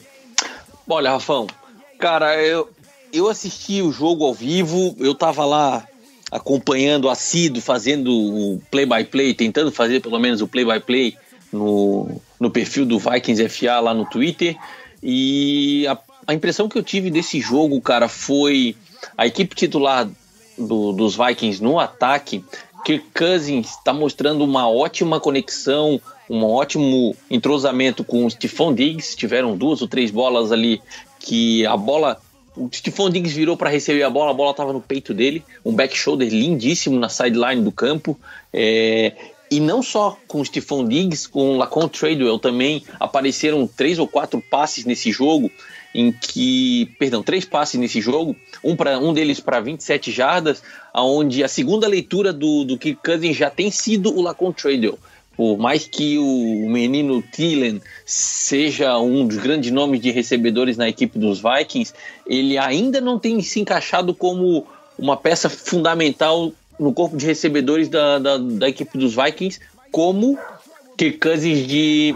[0.87, 1.47] Olha, Rafão,
[1.99, 2.69] cara, eu,
[3.13, 5.87] eu assisti o jogo ao vivo, eu tava lá
[6.31, 11.17] acompanhando assíduo, fazendo o play-by-play, tentando fazer pelo menos o play-by-play
[11.51, 14.55] no, no perfil do Vikings FA lá no Twitter.
[15.03, 15.97] E a,
[16.27, 18.75] a impressão que eu tive desse jogo, cara, foi
[19.17, 20.09] a equipe titular
[20.57, 22.43] do, dos Vikings no ataque.
[22.85, 29.15] Kirk Cousins está mostrando uma ótima conexão, um ótimo entrosamento com o Stephon Diggs.
[29.17, 30.81] Tiveram duas ou três bolas ali
[31.19, 32.19] que a bola
[32.55, 35.73] o Stephon Diggs virou para receber a bola, a bola estava no peito dele, um
[35.73, 38.19] back shoulder lindíssimo na sideline do campo.
[38.51, 39.13] É,
[39.49, 44.07] E não só com o Stephon Diggs, com o Lacon Tradewell também apareceram três ou
[44.07, 45.51] quatro passes nesse jogo,
[45.93, 48.33] em que, perdão, três passes nesse jogo,
[48.63, 50.63] um, pra, um deles para 27 jardas,
[50.95, 54.97] onde a segunda leitura do, do Kirk Cousins já tem sido o Lacon Tradewell.
[55.41, 61.17] Por mais que o menino Thielen seja um dos grandes nomes de recebedores na equipe
[61.17, 61.95] dos Vikings,
[62.27, 64.67] ele ainda não tem se encaixado como
[64.99, 69.59] uma peça fundamental no corpo de recebedores da, da, da equipe dos Vikings,
[69.91, 70.37] como
[70.95, 72.15] Kirk Cousins de,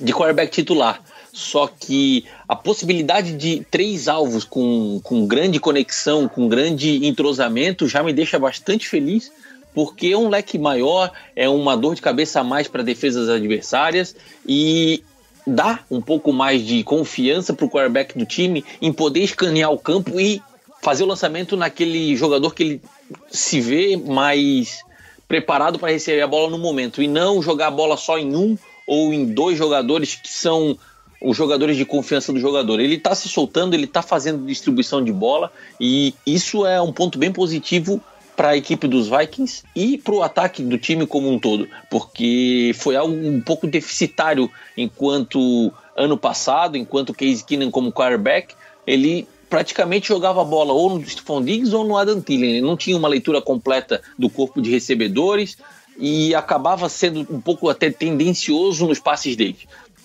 [0.00, 1.02] de quarterback titular.
[1.32, 8.04] Só que a possibilidade de três alvos com, com grande conexão, com grande entrosamento, já
[8.04, 9.32] me deixa bastante feliz,
[9.74, 14.14] porque um leque maior, é uma dor de cabeça a mais para defesas adversárias
[14.46, 15.02] e
[15.46, 19.78] dá um pouco mais de confiança para o quarterback do time em poder escanear o
[19.78, 20.40] campo e
[20.82, 22.82] fazer o lançamento naquele jogador que ele
[23.30, 24.82] se vê mais
[25.26, 28.58] preparado para receber a bola no momento e não jogar a bola só em um
[28.86, 30.76] ou em dois jogadores que são
[31.22, 32.80] os jogadores de confiança do jogador.
[32.80, 37.18] Ele está se soltando, ele está fazendo distribuição de bola e isso é um ponto
[37.18, 38.02] bem positivo
[38.36, 42.72] para a equipe dos Vikings e para o ataque do time como um todo, porque
[42.74, 48.54] foi algo um pouco deficitário enquanto ano passado, enquanto Case Keenan como quarterback,
[48.86, 52.52] ele praticamente jogava a bola ou no Stephon Diggs ou no Adam Thielen.
[52.52, 55.58] Ele não tinha uma leitura completa do corpo de recebedores
[55.98, 59.58] e acabava sendo um pouco até tendencioso nos passes dele.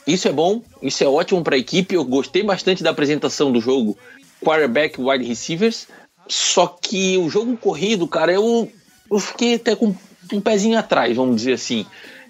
[0.05, 1.95] Isso é bom, isso é ótimo para a equipe.
[1.95, 3.97] Eu gostei bastante da apresentação do jogo
[4.43, 5.87] quarterback wide receivers.
[6.27, 8.71] Só que o jogo corrido, cara, eu,
[9.09, 9.95] eu fiquei até com
[10.33, 11.85] um pezinho atrás, vamos dizer assim.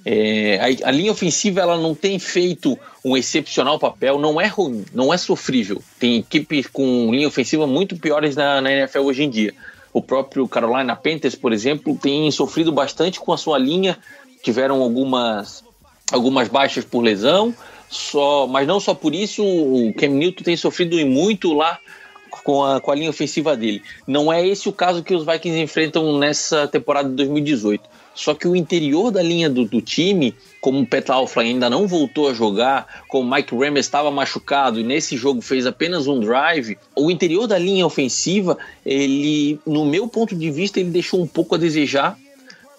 [0.05, 4.86] É, a, a, linha ofensiva ela não tem feito um excepcional papel, não é ruim,
[4.93, 5.81] não é sofrível.
[5.99, 9.53] Tem equipes com linha ofensiva muito piores na, na NFL hoje em dia.
[9.91, 13.97] O próprio Carolina Panthers, por exemplo, tem sofrido bastante com a sua linha.
[14.41, 15.63] Tiveram algumas,
[16.12, 17.53] algumas baixas por lesão,
[17.89, 19.43] só, mas não só por isso.
[19.43, 21.79] O Cam Newton tem sofrido muito lá
[22.47, 23.81] com a, com a linha ofensiva dele.
[24.07, 27.83] Não é esse o caso que os Vikings enfrentam nessa temporada de 2018.
[28.15, 32.29] Só que o interior da linha do, do time, como o Pat ainda não voltou
[32.29, 36.77] a jogar, como o Mike Ramos estava machucado e nesse jogo fez apenas um drive,
[36.95, 41.55] o interior da linha ofensiva, ele, no meu ponto de vista, ele deixou um pouco
[41.55, 42.17] a desejar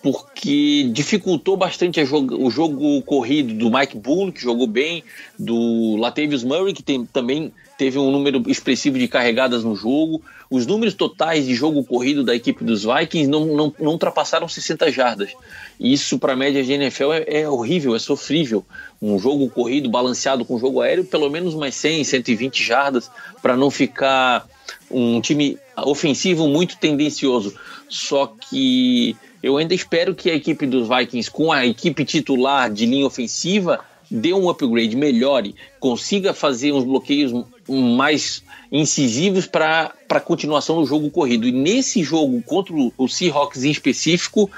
[0.03, 5.03] porque dificultou bastante o jogo corrido do Mike Bull, que jogou bem,
[5.39, 10.23] do Latavius Murray, que tem, também teve um número expressivo de carregadas no jogo.
[10.51, 14.91] Os números totais de jogo corrido da equipe dos Vikings não, não, não ultrapassaram 60
[14.91, 15.33] jardas.
[15.79, 18.65] Isso, para a média de NFL, é, é, horrível, é sofrível.
[19.01, 23.11] Um jogo corrido balanceado com jogo aéreo, pelo menos umas 100, 120 jardas,
[23.43, 24.47] para não ficar
[24.91, 27.55] um time ofensivo muito tendencioso.
[27.89, 32.87] Só que eu ainda espero que a equipe dos Vikings, com a equipe titular de
[32.87, 37.33] linha ofensiva, dê um upgrade, melhore, consiga fazer uns bloqueios
[37.69, 41.47] mais incisivos para a continuação do jogo corrido.
[41.47, 44.51] E nesse jogo contra o Seahawks em específico,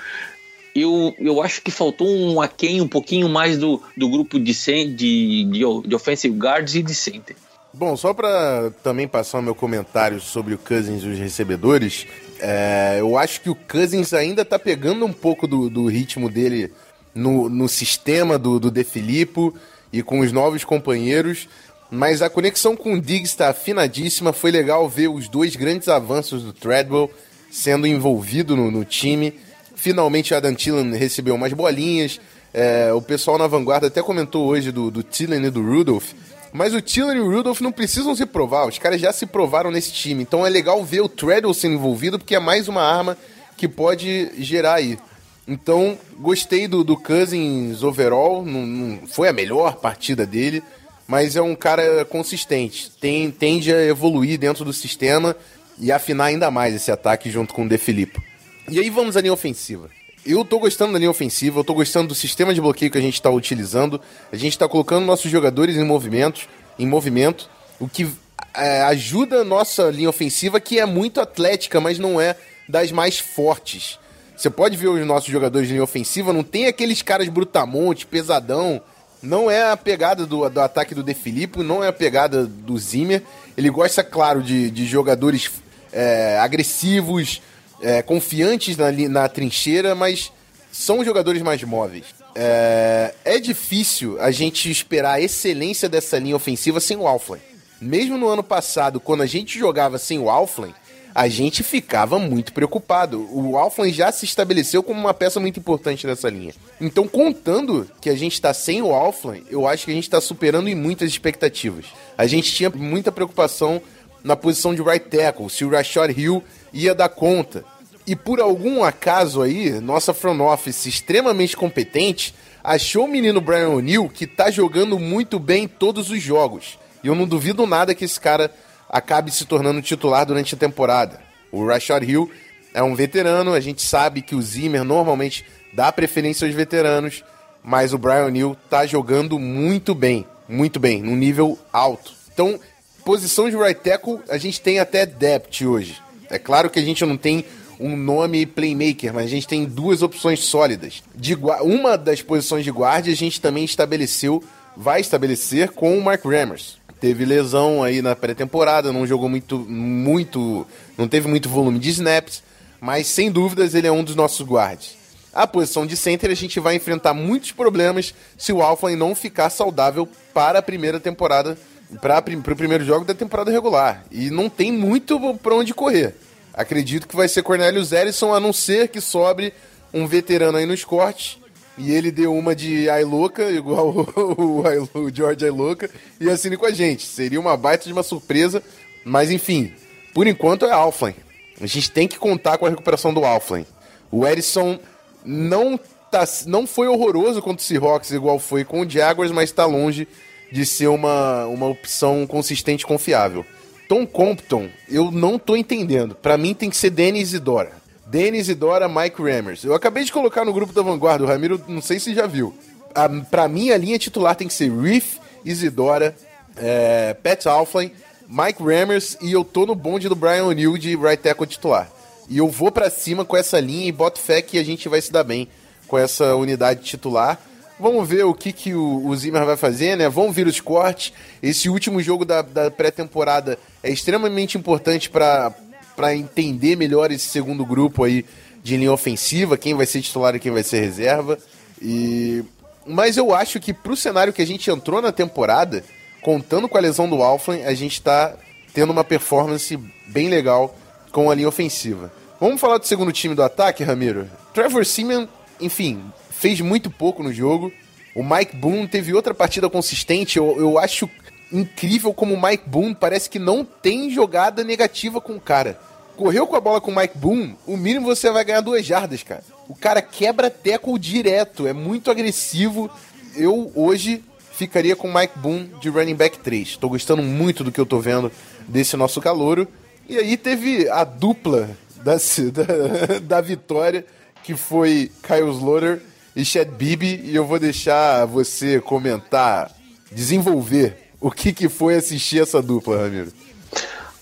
[0.74, 5.44] eu, eu acho que faltou um aquém um pouquinho mais do, do grupo de, de,
[5.44, 7.36] de, de offensive guards e de center.
[7.72, 12.06] Bom, só para também passar o meu comentário sobre o Cousins e os recebedores,
[12.40, 16.72] é, eu acho que o Cousins ainda tá pegando um pouco do, do ritmo dele
[17.14, 19.54] no, no sistema do, do De Filippo
[19.92, 21.48] e com os novos companheiros,
[21.90, 24.32] mas a conexão com o Diggs está afinadíssima.
[24.32, 27.10] Foi legal ver os dois grandes avanços do Treadwell
[27.50, 29.34] sendo envolvido no, no time.
[29.74, 32.20] Finalmente, Adam Thielen recebeu umas bolinhas.
[32.54, 36.12] É, o pessoal na vanguarda até comentou hoje do, do e do Rudolph.
[36.52, 39.70] Mas o Tiller e o Rudolph não precisam se provar, os caras já se provaram
[39.70, 40.22] nesse time.
[40.22, 43.16] Então é legal ver o Treadwell sendo envolvido, porque é mais uma arma
[43.56, 44.98] que pode gerar aí.
[45.46, 50.62] Então, gostei do, do Cousins overall, não, não foi a melhor partida dele,
[51.06, 55.36] mas é um cara consistente, tem, tende a evoluir dentro do sistema
[55.78, 58.22] e afinar ainda mais esse ataque junto com o De Filippo.
[58.68, 59.90] E aí vamos à linha ofensiva.
[60.24, 63.00] Eu tô gostando da linha ofensiva, eu tô gostando do sistema de bloqueio que a
[63.00, 63.98] gente está utilizando.
[64.30, 66.46] A gente está colocando nossos jogadores em movimentos,
[66.78, 68.06] em movimento, o que
[68.54, 72.36] é, ajuda a nossa linha ofensiva, que é muito atlética, mas não é
[72.68, 73.98] das mais fortes.
[74.36, 78.80] Você pode ver os nossos jogadores de linha ofensiva, não tem aqueles caras brutamonte, pesadão.
[79.22, 82.78] Não é a pegada do, do ataque do De Filippo, não é a pegada do
[82.78, 83.22] Zimmer.
[83.56, 85.50] Ele gosta, claro, de, de jogadores
[85.92, 87.42] é, agressivos,
[87.82, 90.32] é, confiantes na, na trincheira, mas
[90.72, 92.04] são jogadores mais móveis.
[92.34, 97.40] É, é difícil a gente esperar a excelência dessa linha ofensiva sem o Alflin.
[97.80, 100.74] Mesmo no ano passado, quando a gente jogava sem o Alflin,
[101.14, 103.26] a gente ficava muito preocupado.
[103.32, 106.54] O Alfland já se estabeleceu como uma peça muito importante nessa linha.
[106.80, 110.20] Então, contando que a gente está sem o Alfland, eu acho que a gente está
[110.20, 111.86] superando em muitas expectativas.
[112.16, 113.82] A gente tinha muita preocupação
[114.22, 117.64] na posição de right tackle, se o Rashad Hill ia dar conta.
[118.06, 124.08] E por algum acaso aí, nossa front office extremamente competente achou o menino Brian O'Neill
[124.08, 126.78] que tá jogando muito bem todos os jogos.
[127.02, 128.52] E eu não duvido nada que esse cara
[128.88, 131.20] acabe se tornando titular durante a temporada.
[131.52, 132.30] O Rashad Hill
[132.74, 137.24] é um veterano, a gente sabe que o Zimmer normalmente dá preferência aos veteranos,
[137.62, 142.12] mas o Brian O'Neill tá jogando muito bem, muito bem, num nível alto.
[142.32, 142.58] Então,
[143.04, 146.00] posição de right tackle, a gente tem até depth hoje.
[146.30, 147.44] É claro que a gente não tem
[147.78, 151.02] um nome playmaker, mas a gente tem duas opções sólidas.
[151.14, 154.44] De uma das posições de guarda a gente também estabeleceu,
[154.76, 156.78] vai estabelecer com o Mark Rammers.
[157.00, 160.66] Teve lesão aí na pré-temporada, não jogou muito, muito,
[160.98, 162.42] não teve muito volume de snaps,
[162.78, 164.96] mas sem dúvidas ele é um dos nossos guards.
[165.32, 169.48] A posição de center a gente vai enfrentar muitos problemas se o Alpha não ficar
[169.48, 171.56] saudável para a primeira temporada,
[172.00, 172.22] para
[172.52, 174.04] o primeiro jogo da temporada regular.
[174.10, 176.14] E não tem muito para onde correr.
[176.52, 179.52] Acredito que vai ser Cornelius Ellison, a não ser que sobre
[179.92, 181.38] um veterano aí nos cortes.
[181.78, 186.66] E ele deu uma de Ailoca, igual o, o, o George Ailoca, e assine com
[186.66, 187.06] a gente.
[187.06, 188.62] Seria uma baita de uma surpresa,
[189.04, 189.72] mas enfim,
[190.12, 191.14] por enquanto é Alflin.
[191.60, 193.66] A gente tem que contar com a recuperação do Alflin.
[194.10, 194.78] O Edison
[195.24, 195.78] não,
[196.10, 200.08] tá, não foi horroroso contra o Seahawks, igual foi com o Jaguars, mas está longe
[200.50, 203.44] de ser uma, uma opção consistente e confiável.
[203.88, 206.14] Tom Compton, eu não tô entendendo.
[206.14, 207.72] Para mim tem que ser Denis Isidora.
[208.06, 209.64] Denis Isidora, Mike Rammers.
[209.64, 212.54] Eu acabei de colocar no grupo da Vanguarda, o Ramiro, não sei se já viu.
[212.94, 216.14] A, pra mim, a linha titular tem que ser Reef, Isidora,
[216.56, 217.90] é, Pat Alflin,
[218.28, 221.90] Mike Rammers e eu tô no bonde do Brian O'Neill de right tackle titular.
[222.28, 225.00] E eu vou para cima com essa linha e boto fé que a gente vai
[225.00, 225.48] se dar bem
[225.88, 227.40] com essa unidade titular.
[227.80, 230.08] Vamos ver o que, que o, o Zimmer vai fazer, né?
[230.08, 231.14] Vamos ver os cortes.
[231.42, 238.04] Esse último jogo da, da pré-temporada é extremamente importante para entender melhor esse segundo grupo
[238.04, 238.24] aí
[238.62, 241.38] de linha ofensiva, quem vai ser titular e quem vai ser reserva.
[241.80, 242.44] E
[242.86, 245.84] mas eu acho que pro cenário que a gente entrou na temporada,
[246.22, 248.34] contando com a lesão do Alflin, a gente está
[248.74, 249.76] tendo uma performance
[250.08, 250.74] bem legal
[251.12, 252.12] com a linha ofensiva.
[252.40, 254.28] Vamos falar do segundo time do ataque, Ramiro?
[254.52, 255.26] Trevor Simeon,
[255.60, 256.02] enfim,
[256.40, 257.70] fez muito pouco no jogo.
[258.14, 260.38] O Mike Boone teve outra partida consistente.
[260.38, 261.08] Eu, eu acho
[261.52, 265.78] incrível como o Mike Boone parece que não tem jogada negativa com o cara.
[266.16, 269.22] Correu com a bola com o Mike Boone, o mínimo você vai ganhar duas jardas,
[269.22, 269.42] cara.
[269.68, 272.90] O cara quebra tackle direto, é muito agressivo.
[273.36, 274.22] Eu hoje
[274.52, 276.76] ficaria com o Mike Boone de running back 3.
[276.76, 278.32] Tô gostando muito do que eu tô vendo
[278.66, 279.68] desse nosso calouro.
[280.08, 281.70] E aí teve a dupla
[282.02, 282.16] da,
[282.52, 284.04] da, da vitória,
[284.42, 286.00] que foi Kyle Slaughter
[286.34, 289.70] e Chad Bibi, e eu vou deixar você comentar,
[290.12, 293.32] desenvolver o que, que foi assistir essa dupla, Ramiro.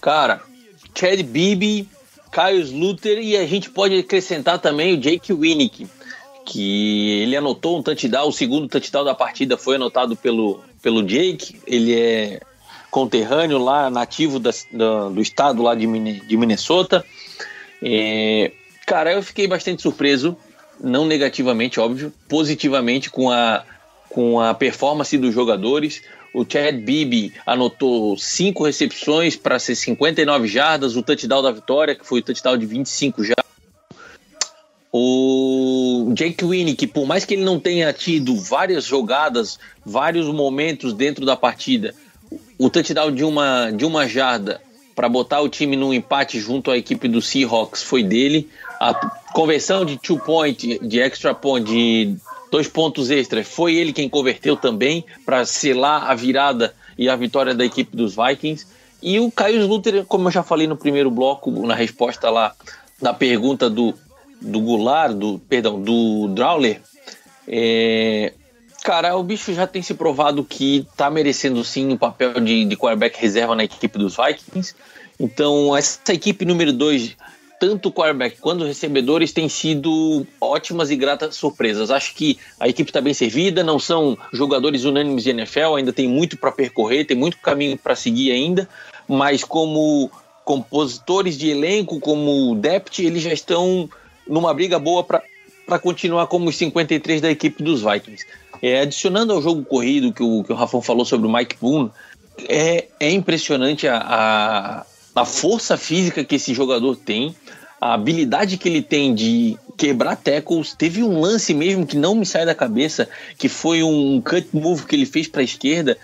[0.01, 0.41] Cara,
[0.95, 1.89] Chad Bibi,
[2.31, 5.87] Caio Sluter e a gente pode acrescentar também o Jake Winnick,
[6.45, 11.61] que ele anotou um touchdown, o segundo touchdown da partida foi anotado pelo, pelo Jake,
[11.67, 12.41] ele é
[12.91, 15.87] conterrâneo lá, nativo da, da, do estado lá de,
[16.21, 17.05] de Minnesota.
[17.83, 18.51] É,
[18.87, 20.37] cara, eu fiquei bastante surpreso
[20.81, 23.65] não negativamente, óbvio, positivamente com a,
[24.09, 26.03] com a performance dos jogadores.
[26.35, 32.07] O Chad Bibi anotou cinco recepções para ser 59 jardas, o touchdown da vitória, que
[32.07, 33.49] foi o touchdown de 25 jardas.
[34.93, 40.95] O Jake Winnie, que por mais que ele não tenha tido várias jogadas, vários momentos
[40.95, 41.95] dentro da partida,
[42.59, 44.61] o touchdown de uma, de uma jarda
[44.95, 48.49] para botar o time no empate junto à equipe do Seahawks foi dele.
[48.81, 48.95] A
[49.33, 52.17] conversão de two point, de extra point, de
[52.51, 57.55] dois pontos extras, foi ele quem converteu também para selar a virada e a vitória
[57.55, 58.67] da equipe dos Vikings.
[59.03, 62.55] E o Caio Sluter, como eu já falei no primeiro bloco, na resposta lá
[63.01, 63.95] da pergunta do,
[64.41, 66.81] do Goulart, do, perdão, do Drawler,
[67.47, 68.33] é,
[68.83, 72.77] cara, o bicho já tem se provado que tá merecendo sim o papel de, de
[72.77, 74.75] quarterback reserva na equipe dos Vikings.
[75.19, 77.17] Então, essa equipe número 2
[77.59, 81.91] tanto o quarterback quanto os recebedores têm sido ótimas e gratas surpresas.
[81.91, 86.09] Acho que a equipe está bem servida, não são jogadores unânimes de NFL, ainda tem
[86.09, 88.69] muito para percorrer, tem muito caminho para seguir ainda,
[89.07, 90.11] mas como
[90.45, 93.89] compositores de elenco, como depth, eles já estão
[94.27, 98.25] numa briga boa para continuar como os 53 da equipe dos Vikings.
[98.63, 101.91] É, adicionando ao jogo corrido que o, que o Rafão falou sobre o Mike Boone,
[102.49, 104.87] é, é impressionante a, a
[105.19, 107.35] a força física que esse jogador tem,
[107.81, 110.75] a habilidade que ele tem de quebrar tackles.
[110.75, 114.87] Teve um lance mesmo que não me sai da cabeça, que foi um cut move
[114.87, 115.99] que ele fez para a esquerda.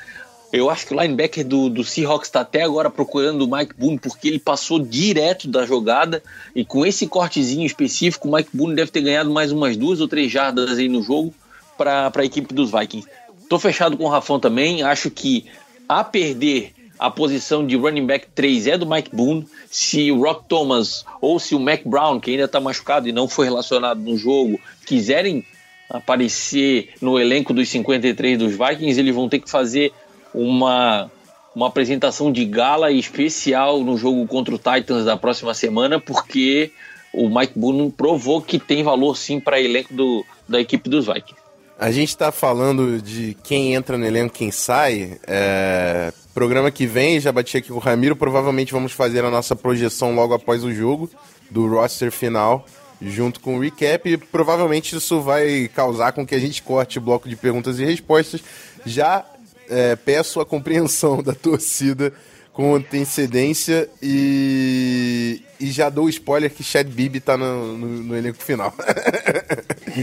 [0.53, 3.99] Eu acho que o linebacker do, do Seahawks está até agora procurando o Mike Boone,
[3.99, 6.23] porque ele passou direto da jogada.
[6.55, 10.09] E com esse cortezinho específico, o Mike Boone deve ter ganhado mais umas duas ou
[10.09, 11.33] três jardas aí no jogo
[11.77, 13.09] para a equipe dos Vikings.
[13.49, 14.83] Tô fechado com o Rafão também.
[14.83, 15.47] Acho que
[15.89, 19.47] a perder a posição de running back 3 é do Mike Boone.
[19.71, 23.29] Se o Rock Thomas ou se o Mac Brown, que ainda está machucado e não
[23.29, 25.45] foi relacionado no jogo, quiserem
[25.91, 29.93] aparecer no elenco dos 53 dos Vikings, eles vão ter que fazer
[30.33, 31.11] uma,
[31.55, 36.71] uma apresentação de gala especial no jogo contra o Titans da próxima semana, porque
[37.13, 41.44] o Mike Boone provou que tem valor sim para elenco do, da equipe dos Vikings.
[41.79, 45.19] A gente está falando de quem entra no elenco, quem sai.
[45.27, 46.13] É...
[46.33, 50.15] Programa que vem, já bati aqui com o Ramiro, provavelmente vamos fazer a nossa projeção
[50.15, 51.09] logo após o jogo
[51.49, 52.67] do roster final,
[53.01, 54.09] junto com o recap.
[54.09, 57.85] E provavelmente isso vai causar com que a gente corte o bloco de perguntas e
[57.85, 58.43] respostas.
[58.85, 59.25] Já
[59.69, 62.13] é, peço a compreensão da torcida
[62.53, 68.17] com antecedência e, e já dou o spoiler que Chad Bibi tá no, no, no
[68.17, 68.75] elenco final.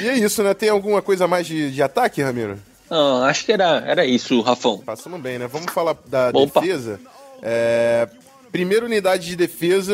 [0.00, 0.54] e é isso, né?
[0.54, 2.58] Tem alguma coisa mais de, de ataque, Ramiro?
[2.88, 4.78] Não, acho que era, era isso, Rafão.
[4.78, 5.46] Passando bem, né?
[5.46, 6.58] Vamos falar da Opa.
[6.58, 6.98] defesa.
[7.42, 8.08] É,
[8.50, 9.92] primeira unidade de defesa,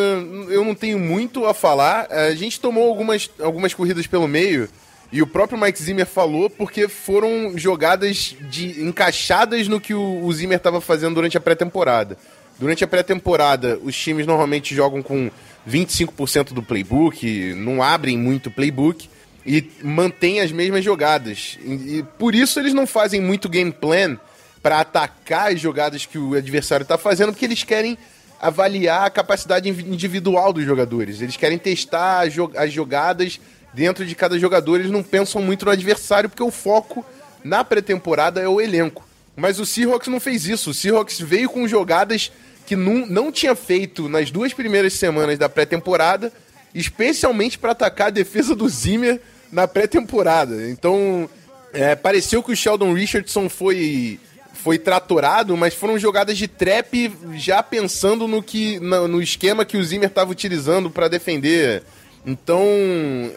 [0.49, 2.07] eu não tenho muito a falar.
[2.09, 4.69] A gente tomou algumas, algumas corridas pelo meio.
[5.11, 10.33] E o próprio Mike Zimmer falou porque foram jogadas de, encaixadas no que o, o
[10.33, 12.17] Zimmer estava fazendo durante a pré-temporada.
[12.59, 15.31] Durante a pré-temporada, os times normalmente jogam com
[15.69, 19.09] 25% do playbook, não abrem muito playbook
[19.45, 21.59] e mantêm as mesmas jogadas.
[21.65, 24.17] E, por isso eles não fazem muito game plan
[24.63, 27.99] para atacar as jogadas que o adversário está fazendo, porque eles querem
[28.41, 31.21] avaliar a capacidade individual dos jogadores.
[31.21, 32.21] Eles querem testar
[32.57, 33.41] as jogadas
[33.73, 37.05] dentro de cada jogador, eles não pensam muito no adversário, porque o foco
[37.43, 39.05] na pré-temporada é o elenco.
[39.37, 40.71] Mas o Seahawks não fez isso.
[40.71, 42.31] O Seahawks veio com jogadas
[42.67, 46.33] que não, não tinha feito nas duas primeiras semanas da pré-temporada,
[46.75, 49.21] especialmente para atacar a defesa do Zimmer
[49.53, 50.69] na pré-temporada.
[50.71, 51.29] Então,
[51.73, 54.21] é, pareceu que o Sheldon Richardson foi
[54.53, 59.77] foi tratorado, mas foram jogadas de trap já pensando no que no, no esquema que
[59.77, 61.83] o Zimmer estava utilizando para defender
[62.27, 62.67] então,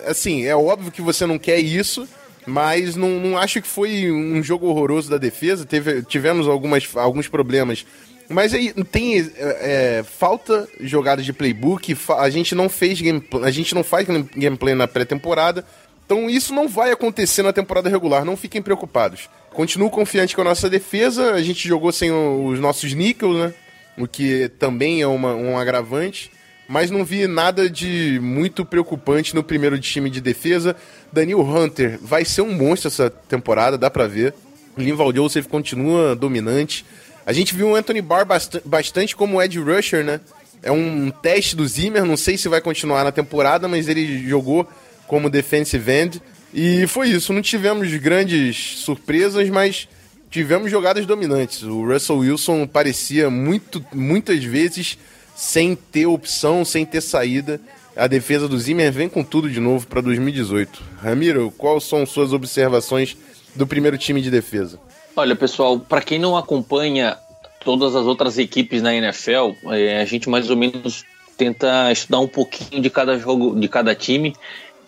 [0.06, 2.08] assim, é óbvio que você não quer isso,
[2.48, 5.66] mas não, não acho que foi um jogo horroroso da defesa.
[5.66, 7.86] Teve, tivemos algumas, alguns problemas.
[8.30, 13.52] Mas aí tem é, é, falta jogadas de playbook, a gente não fez gameplay, a
[13.52, 15.66] gente não faz gameplay na pré-temporada.
[16.06, 19.30] Então isso não vai acontecer na temporada regular, não fiquem preocupados.
[19.52, 23.54] Continuo confiante com a nossa defesa, a gente jogou sem os nossos níqueis, né?
[23.98, 26.32] O que também é uma, um agravante
[26.68, 30.76] mas não vi nada de muito preocupante no primeiro time de defesa.
[31.12, 34.34] Daniel Hunter vai ser um monstro essa temporada, dá pra ver.
[34.78, 36.86] Linval Joseph continua dominante.
[37.26, 38.26] A gente viu o Anthony Barr
[38.66, 40.20] bastante como Ed Rusher, né?
[40.62, 44.68] É um teste do Zimmer, não sei se vai continuar na temporada, mas ele jogou
[45.08, 46.22] como defensive end.
[46.54, 49.88] E foi isso, não tivemos grandes surpresas, mas
[50.30, 51.64] tivemos jogadas dominantes.
[51.64, 54.98] O Russell Wilson parecia muito, muitas vezes
[55.38, 57.62] sem ter opção, sem ter saída.
[57.96, 60.84] A defesa do Zimmer vem com tudo de novo para 2018.
[61.00, 63.16] Ramiro, quais são suas observações
[63.56, 64.80] do primeiro time de defesa?
[65.16, 67.16] Olha, pessoal, para quem não acompanha
[67.64, 71.06] todas as outras equipes na NFL, é, a gente mais ou menos
[71.38, 74.36] tenta estudar um pouquinho de cada jogo, de cada time.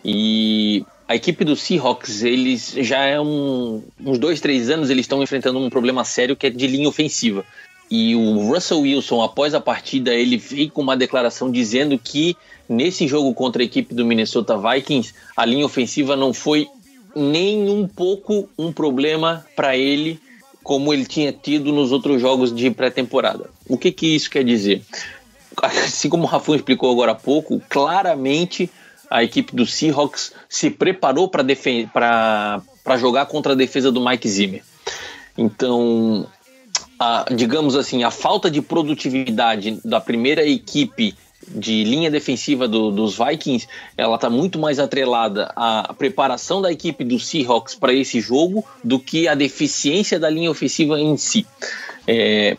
[0.04, 5.22] E a equipe do Seahawks, eles já é um, uns dois, três anos, eles estão
[5.22, 7.44] enfrentando um problema sério que é de linha ofensiva.
[7.90, 12.36] E o Russell Wilson, após a partida, ele veio com uma declaração dizendo que
[12.68, 16.68] nesse jogo contra a equipe do Minnesota Vikings, a linha ofensiva não foi
[17.16, 20.20] nem um pouco um problema para ele,
[20.62, 23.50] como ele tinha tido nos outros jogos de pré-temporada.
[23.68, 24.82] O que, que isso quer dizer?
[25.60, 28.70] Assim como o Rafão explicou agora há pouco, claramente
[29.10, 32.62] a equipe do Seahawks se preparou para
[32.96, 34.62] jogar contra a defesa do Mike Zimmer.
[35.36, 36.28] Então,
[37.00, 41.14] a, digamos assim, a falta de produtividade da primeira equipe
[41.48, 47.02] de linha defensiva do, dos Vikings, ela está muito mais atrelada à preparação da equipe
[47.02, 51.46] do Seahawks para esse jogo do que a deficiência da linha ofensiva em si.
[52.06, 52.58] É,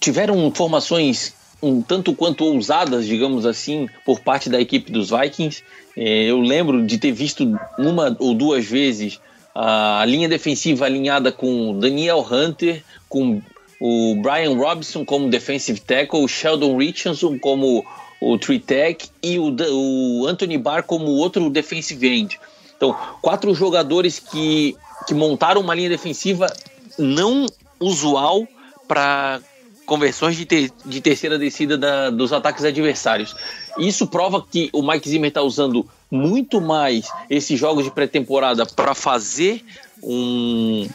[0.00, 1.32] tiveram formações
[1.62, 5.62] um tanto quanto ousadas, digamos assim, por parte da equipe dos Vikings.
[5.96, 7.44] É, eu lembro de ter visto
[7.78, 9.20] uma ou duas vezes
[9.54, 13.40] a linha defensiva alinhada com Daniel Hunter, com
[13.80, 17.84] o Brian Robinson como defensive tackle, o Sheldon Richardson como
[18.20, 22.40] o three tech e o, o Anthony Barr como outro defensive end.
[22.76, 24.76] Então, quatro jogadores que,
[25.06, 26.52] que montaram uma linha defensiva
[26.98, 27.46] não
[27.78, 28.46] usual
[28.88, 29.40] para
[29.86, 33.36] conversões de, de terceira descida da, dos ataques adversários.
[33.78, 38.94] Isso prova que o Mike Zimmer está usando muito mais esses jogos de pré-temporada para
[38.94, 39.64] fazer
[40.02, 40.88] um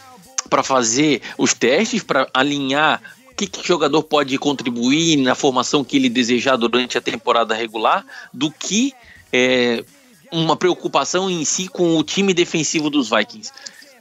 [0.50, 5.84] para fazer os testes, para alinhar o que, que o jogador pode contribuir na formação
[5.84, 8.04] que ele desejar durante a temporada regular,
[8.34, 8.94] do que
[9.32, 9.84] é,
[10.32, 13.52] uma preocupação em si com o time defensivo dos Vikings.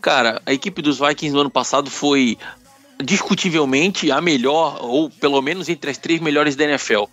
[0.00, 2.38] Cara, a equipe dos Vikings no ano passado foi
[3.02, 7.04] discutivelmente a melhor, ou pelo menos entre as três melhores da NFL.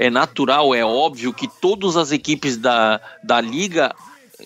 [0.00, 3.94] É natural, é óbvio que todas as equipes da, da liga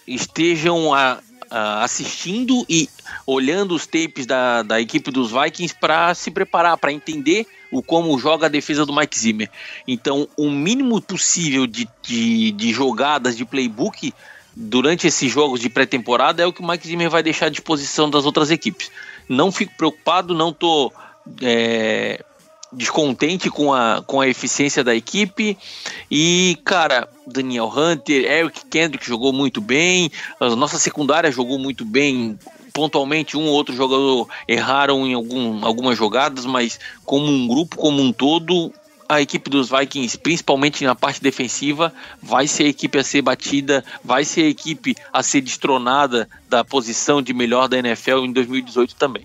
[0.04, 2.88] estejam a, a assistindo e
[3.24, 8.18] olhando os tapes da, da equipe dos Vikings para se preparar, para entender o como
[8.18, 9.48] joga a defesa do Mike Zimmer.
[9.86, 14.12] Então, o mínimo possível de, de, de jogadas de playbook
[14.56, 18.10] durante esses jogos de pré-temporada é o que o Mike Zimmer vai deixar à disposição
[18.10, 18.90] das outras equipes.
[19.28, 20.92] Não fico preocupado, não estou
[21.40, 22.24] é,
[22.74, 25.56] descontente com a, com a eficiência da equipe.
[26.10, 32.38] E, cara, Daniel Hunter, Eric Kendrick jogou muito bem, a nossa secundária jogou muito bem.
[32.72, 38.02] Pontualmente, um ou outro jogador erraram em algum, algumas jogadas, mas como um grupo, como
[38.02, 38.72] um todo,
[39.08, 43.84] a equipe dos Vikings, principalmente na parte defensiva, vai ser a equipe a ser batida,
[44.02, 48.96] vai ser a equipe a ser destronada da posição de melhor da NFL em 2018
[48.96, 49.24] também.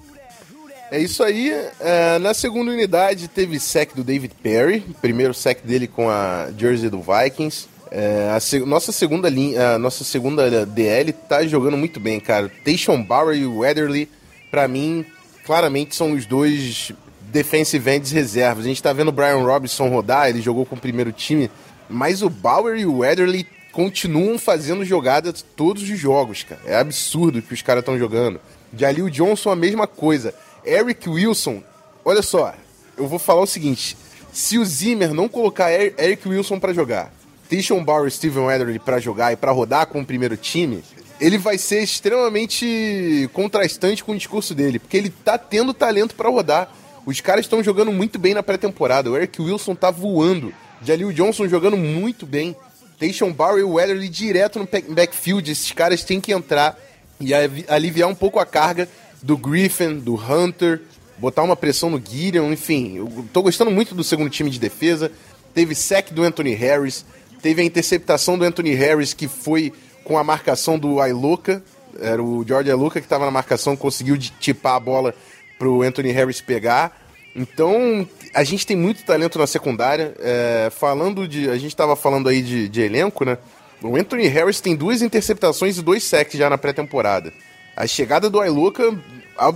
[0.91, 1.51] É isso aí.
[1.79, 6.89] É, na segunda unidade teve sec do David Perry, primeiro sec dele com a jersey
[6.89, 7.67] do Vikings.
[7.91, 12.51] É, a se, nossa segunda linha, nossa segunda DL tá jogando muito bem, cara.
[12.63, 14.09] Tayshon Bauer e o Weatherly,
[14.49, 15.05] para mim,
[15.45, 18.65] claramente são os dois defensive ends reservas.
[18.65, 21.49] A gente tá vendo o Brian Robinson rodar, ele jogou com o primeiro time,
[21.87, 26.61] mas o Bauer e o Weatherly continuam fazendo jogadas todos os jogos, cara.
[26.65, 28.39] É absurdo que os caras estão jogando.
[28.75, 30.33] Jalil Johnson, a mesma coisa.
[30.66, 31.64] Eric Wilson,
[32.03, 32.53] olha só,
[32.97, 33.97] eu vou falar o seguinte:
[34.32, 37.12] se o Zimmer não colocar Eric Wilson para jogar,
[37.49, 40.84] Tishon Bauer e Steven Weatherly para jogar e para rodar com o primeiro time,
[41.20, 46.30] ele vai ser extremamente contrastante com o discurso dele, porque ele tá tendo talento para
[46.30, 46.72] rodar.
[47.05, 49.10] Os caras estão jogando muito bem na pré-temporada.
[49.10, 50.53] O Eric Wilson tá voando.
[50.84, 52.55] Jalil Johnson jogando muito bem.
[52.99, 55.49] Tayshon Bauer e Weatherly direto no backfield.
[55.51, 56.78] Esses caras têm que entrar
[57.20, 57.34] e
[57.68, 58.88] aliviar um pouco a carga
[59.22, 60.82] do Griffin, do Hunter,
[61.17, 62.97] botar uma pressão no Gideon, enfim.
[62.97, 65.11] Eu tô gostando muito do segundo time de defesa.
[65.53, 67.05] Teve sec do Anthony Harris,
[67.41, 71.63] teve a interceptação do Anthony Harris que foi com a marcação do Ailoka.
[71.99, 75.13] Era o George Ailoka que estava na marcação, conseguiu tipar a bola
[75.57, 76.97] pro Anthony Harris pegar.
[77.36, 80.15] Então, a gente tem muito talento na secundária.
[80.20, 81.49] É, falando de.
[81.49, 83.38] A gente estava falando aí de, de, elenco, né?
[83.82, 87.32] O Anthony Harris tem duas interceptações e dois sacks já na pré-temporada.
[87.80, 88.93] A chegada do Ailuka,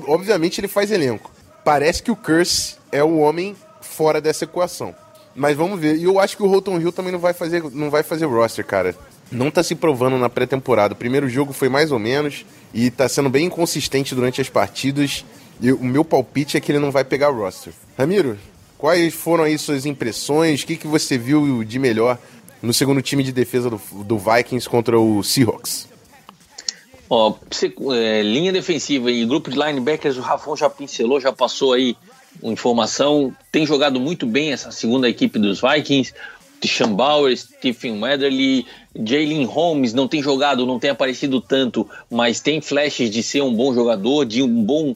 [0.07, 1.29] obviamente, ele faz elenco.
[1.61, 4.95] Parece que o Curse é o homem fora dessa equação.
[5.35, 5.97] Mas vamos ver.
[5.97, 8.65] E eu acho que o Holton Hill também não vai fazer, não vai fazer roster,
[8.65, 8.95] cara.
[9.29, 10.93] Não tá se provando na pré-temporada.
[10.93, 15.25] O primeiro jogo foi mais ou menos e tá sendo bem inconsistente durante as partidas.
[15.59, 17.73] E o meu palpite é que ele não vai pegar roster.
[17.97, 18.37] Ramiro,
[18.77, 20.61] quais foram aí suas impressões?
[20.61, 22.17] O que, que você viu de melhor
[22.61, 25.91] no segundo time de defesa do, do Vikings contra o Seahawks?
[27.15, 27.35] Ó,
[27.93, 31.95] é, linha defensiva e grupo de linebackers, o Rafon já pincelou, já passou aí
[32.41, 33.31] uma informação.
[33.51, 36.11] Tem jogado muito bem essa segunda equipe dos Vikings.
[36.59, 42.59] Tishan Bauer, Stephen Weatherly, Jalen Holmes não tem jogado, não tem aparecido tanto, mas tem
[42.61, 44.95] flashes de ser um bom jogador, de um bom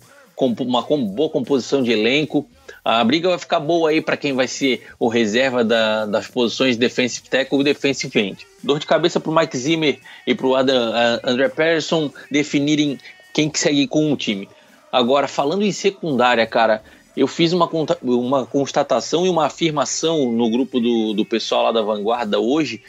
[0.61, 2.49] uma boa composição de elenco.
[2.89, 6.77] A briga vai ficar boa aí para quem vai ser o reserva da, das posições
[6.77, 8.47] defensive tackle e defensive end.
[8.63, 12.97] Dor de cabeça para o Mike Zimmer e para o André Patterson definirem
[13.33, 14.47] quem que segue com o time.
[14.89, 16.81] Agora, falando em secundária, cara,
[17.17, 17.69] eu fiz uma,
[18.01, 22.81] uma constatação e uma afirmação no grupo do, do pessoal lá da Vanguarda hoje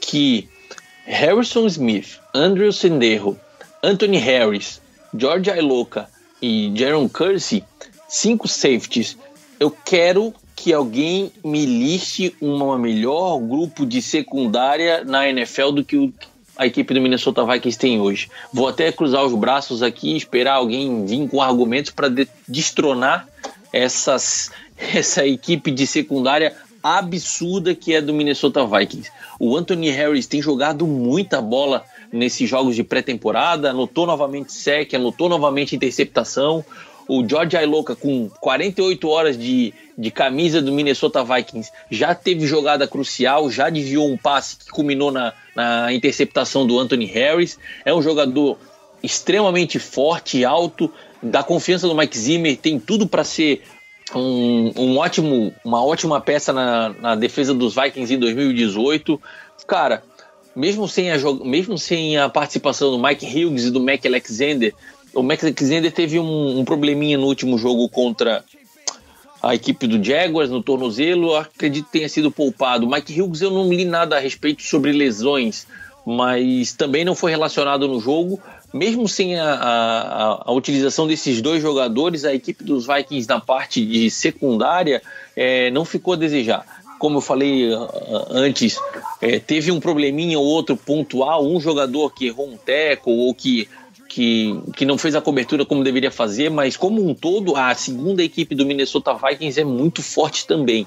[0.00, 0.48] que
[1.06, 3.36] Harrison Smith, Andrew Senderro,
[3.82, 4.80] Anthony Harris,
[5.12, 6.08] George Iloka
[6.40, 7.64] e Jaron Kersey,
[8.14, 9.16] cinco safeties.
[9.58, 16.14] Eu quero que alguém me liste um melhor grupo de secundária na NFL do que
[16.56, 18.30] a equipe do Minnesota Vikings tem hoje.
[18.52, 23.28] Vou até cruzar os braços aqui e esperar alguém vir com argumentos para de, destronar
[23.72, 29.10] essas, essa equipe de secundária absurda que é do Minnesota Vikings.
[29.40, 35.28] O Anthony Harris tem jogado muita bola nesses jogos de pré-temporada, anotou novamente sec, anotou
[35.28, 36.64] novamente interceptação.
[37.08, 42.86] O George Ailoka, com 48 horas de, de camisa do Minnesota Vikings, já teve jogada
[42.86, 47.58] crucial, já desviou um passe que culminou na, na interceptação do Anthony Harris.
[47.84, 48.58] É um jogador
[49.02, 50.90] extremamente forte, alto,
[51.22, 53.62] da confiança do Mike Zimmer, tem tudo para ser
[54.14, 59.20] um, um, ótimo, uma ótima peça na, na defesa dos Vikings em 2018.
[59.66, 60.02] Cara,
[60.54, 64.74] mesmo sem a, mesmo sem a participação do Mike Hughes e do Mac Alexander,
[65.14, 68.44] o Mac Alexander teve um, um probleminha no último jogo contra
[69.42, 72.88] a equipe do Jaguars no tornozelo, acredito que tenha sido poupado.
[72.88, 75.66] Mike Hughes eu não li nada a respeito sobre lesões,
[76.06, 78.40] mas também não foi relacionado no jogo.
[78.72, 83.84] Mesmo sem a, a, a utilização desses dois jogadores, a equipe dos Vikings na parte
[83.84, 85.00] de secundária
[85.36, 86.64] é, não ficou a desejar
[87.04, 87.68] como eu falei
[88.30, 88.78] antes,
[89.20, 93.68] é, teve um probleminha ou outro pontual, um jogador que errou um teco ou que,
[94.14, 98.22] que, que não fez a cobertura como deveria fazer, mas como um todo, a segunda
[98.22, 100.86] equipe do Minnesota Vikings é muito forte também.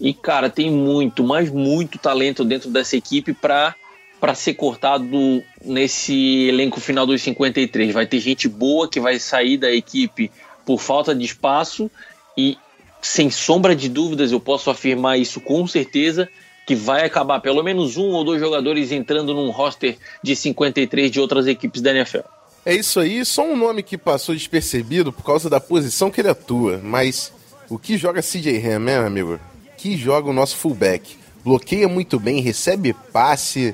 [0.00, 3.74] E, cara, tem muito, mas muito talento dentro dessa equipe para
[4.18, 7.92] para ser cortado nesse elenco final dos 53.
[7.92, 10.30] Vai ter gente boa que vai sair da equipe
[10.64, 11.88] por falta de espaço
[12.36, 12.56] e
[13.00, 16.28] sem sombra de dúvidas, eu posso afirmar isso com certeza,
[16.66, 21.20] que vai acabar pelo menos um ou dois jogadores entrando num roster de 53 de
[21.20, 22.35] outras equipes da NFL.
[22.66, 26.30] É isso aí, só um nome que passou despercebido por causa da posição que ele
[26.30, 27.32] atua, mas
[27.70, 29.38] o que joga CJ Ham, né, amigo?
[29.78, 31.16] Que joga o nosso fullback.
[31.44, 33.72] Bloqueia muito bem, recebe passe,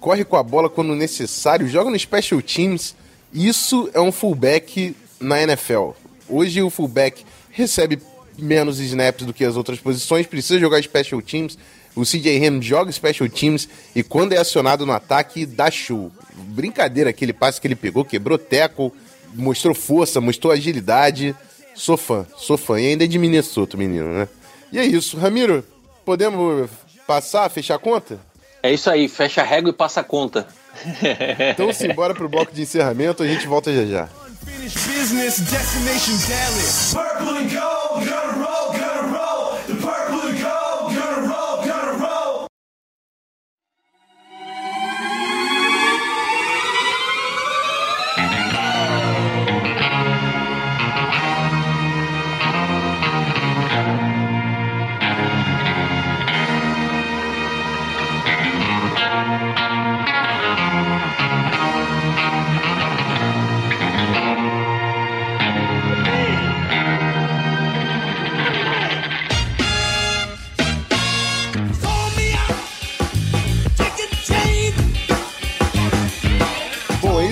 [0.00, 2.96] corre com a bola quando necessário, joga no special teams.
[3.32, 5.90] Isso é um fullback na NFL.
[6.28, 8.02] Hoje o fullback recebe
[8.36, 11.56] menos snaps do que as outras posições, precisa jogar special teams.
[11.94, 16.10] O CJ Ham joga special teams e quando é acionado no ataque, dá show.
[16.38, 18.94] Brincadeira aquele passe que ele pegou, quebrou teco,
[19.34, 21.34] mostrou força, mostrou agilidade.
[21.74, 22.80] Sou fã, sou fã.
[22.80, 24.28] E ainda é de Minnesota, menino, né?
[24.72, 25.16] E é isso.
[25.16, 25.64] Ramiro,
[26.04, 26.68] podemos
[27.06, 28.18] passar, fechar a conta?
[28.62, 30.46] É isso aí, fecha a régua e passa a conta.
[31.52, 34.08] então simbora pro bloco de encerramento, a gente volta já já.
[34.48, 36.94] Unfinished business, destination Dallas.
[36.94, 37.77] Purple and gold,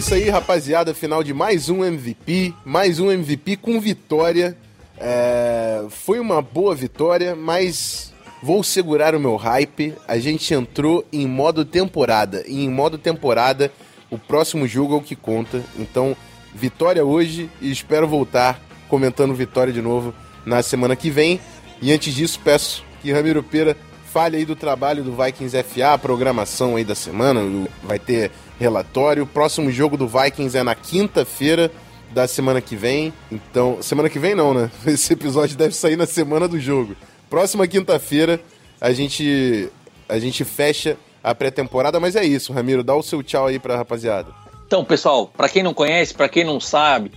[0.06, 0.94] isso aí, rapaziada.
[0.94, 2.54] Final de mais um MVP.
[2.64, 4.56] Mais um MVP com vitória.
[5.00, 5.84] É...
[5.90, 9.94] Foi uma boa vitória, mas vou segurar o meu hype.
[10.06, 12.44] A gente entrou em modo temporada.
[12.46, 13.72] E em modo temporada,
[14.08, 15.60] o próximo jogo é o que conta.
[15.76, 16.16] Então,
[16.54, 21.40] vitória hoje e espero voltar comentando vitória de novo na semana que vem.
[21.82, 23.76] E antes disso, peço que Ramiro Pera
[24.12, 27.40] fale aí do trabalho do Vikings FA, a programação aí da semana.
[27.82, 29.24] Vai ter relatório.
[29.24, 31.70] O próximo jogo do Vikings é na quinta-feira
[32.12, 33.12] da semana que vem.
[33.30, 34.70] Então, semana que vem não, né?
[34.86, 36.96] Esse episódio deve sair na semana do jogo.
[37.28, 38.40] Próxima quinta-feira
[38.80, 39.68] a gente
[40.08, 43.76] a gente fecha a pré-temporada, mas é isso, Ramiro, dá o seu tchau aí pra
[43.76, 44.32] rapaziada.
[44.64, 47.10] Então, pessoal, para quem não conhece, para quem não sabe,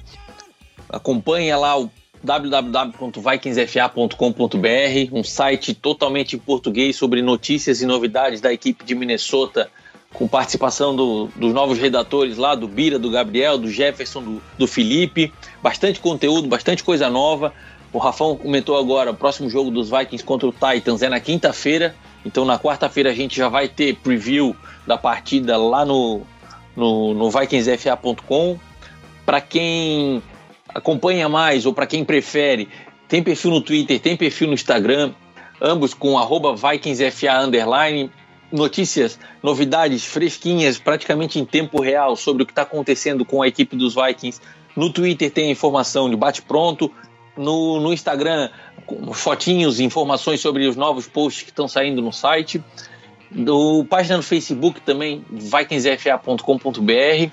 [0.89, 1.91] acompanha lá o
[2.23, 9.69] www.vikingsfa.com.br, um site totalmente em português sobre notícias e novidades da equipe de Minnesota
[10.13, 14.67] com participação do, dos novos redatores lá, do Bira, do Gabriel, do Jefferson, do, do
[14.67, 15.31] Felipe.
[15.61, 17.53] Bastante conteúdo, bastante coisa nova.
[17.93, 21.95] O Rafão comentou agora, o próximo jogo dos Vikings contra o Titans é na quinta-feira.
[22.25, 24.55] Então na quarta-feira a gente já vai ter preview
[24.85, 26.21] da partida lá no,
[26.75, 28.59] no, no vikingsfa.com.
[29.25, 30.21] Para quem
[30.73, 32.67] acompanha mais ou para quem prefere,
[33.07, 35.11] tem perfil no Twitter, tem perfil no Instagram,
[35.61, 38.11] ambos com arroba VikingsFA underline
[38.51, 43.75] notícias, novidades fresquinhas, praticamente em tempo real sobre o que está acontecendo com a equipe
[43.75, 44.41] dos Vikings.
[44.75, 46.91] No Twitter tem informação de bate-pronto,
[47.37, 48.49] no, no Instagram
[49.13, 52.63] fotinhos, informações sobre os novos posts que estão saindo no site.
[53.31, 57.31] Do página no Facebook também, vikingsfa.com.br.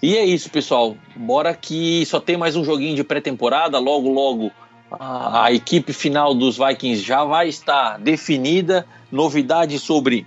[0.00, 0.96] E é isso, pessoal.
[1.16, 3.78] Bora que só tem mais um joguinho de pré-temporada.
[3.78, 4.52] Logo, logo
[4.90, 8.86] a, equipe final dos Vikings já vai estar definida.
[9.10, 10.26] Novidades sobre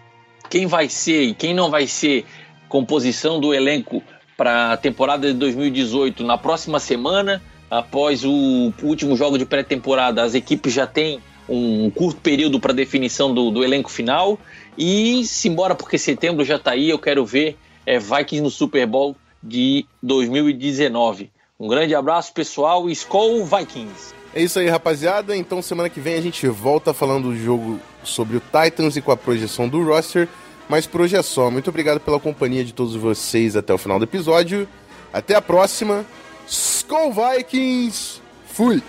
[0.50, 2.26] quem vai ser e quem não vai ser
[2.68, 4.02] composição do elenco
[4.38, 7.42] para a temporada de 2018 na próxima semana.
[7.70, 13.34] após o último jogo de pré-temporada, as equipes já têm um curto período para definição
[13.34, 14.38] do, do, elenco final.
[14.78, 19.16] E simbora, porque setembro já está aí, eu quero ver é, Vikings no Super Bowl
[19.42, 21.32] de 2019.
[21.60, 24.21] Um grande abraço, pessoal, e Skol Vikings!
[24.34, 25.36] É isso aí, rapaziada.
[25.36, 29.12] Então, semana que vem a gente volta falando do jogo sobre o Titans e com
[29.12, 30.28] a projeção do roster.
[30.70, 31.52] Mas por hoje é só.
[31.52, 34.68] Muito obrigado pela companhia de todos vocês até o final do episódio.
[35.12, 36.06] Até a próxima.
[36.48, 38.22] Skull Vikings!
[38.48, 38.82] Fui!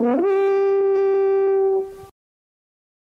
[0.00, 0.57] Mm-hmm.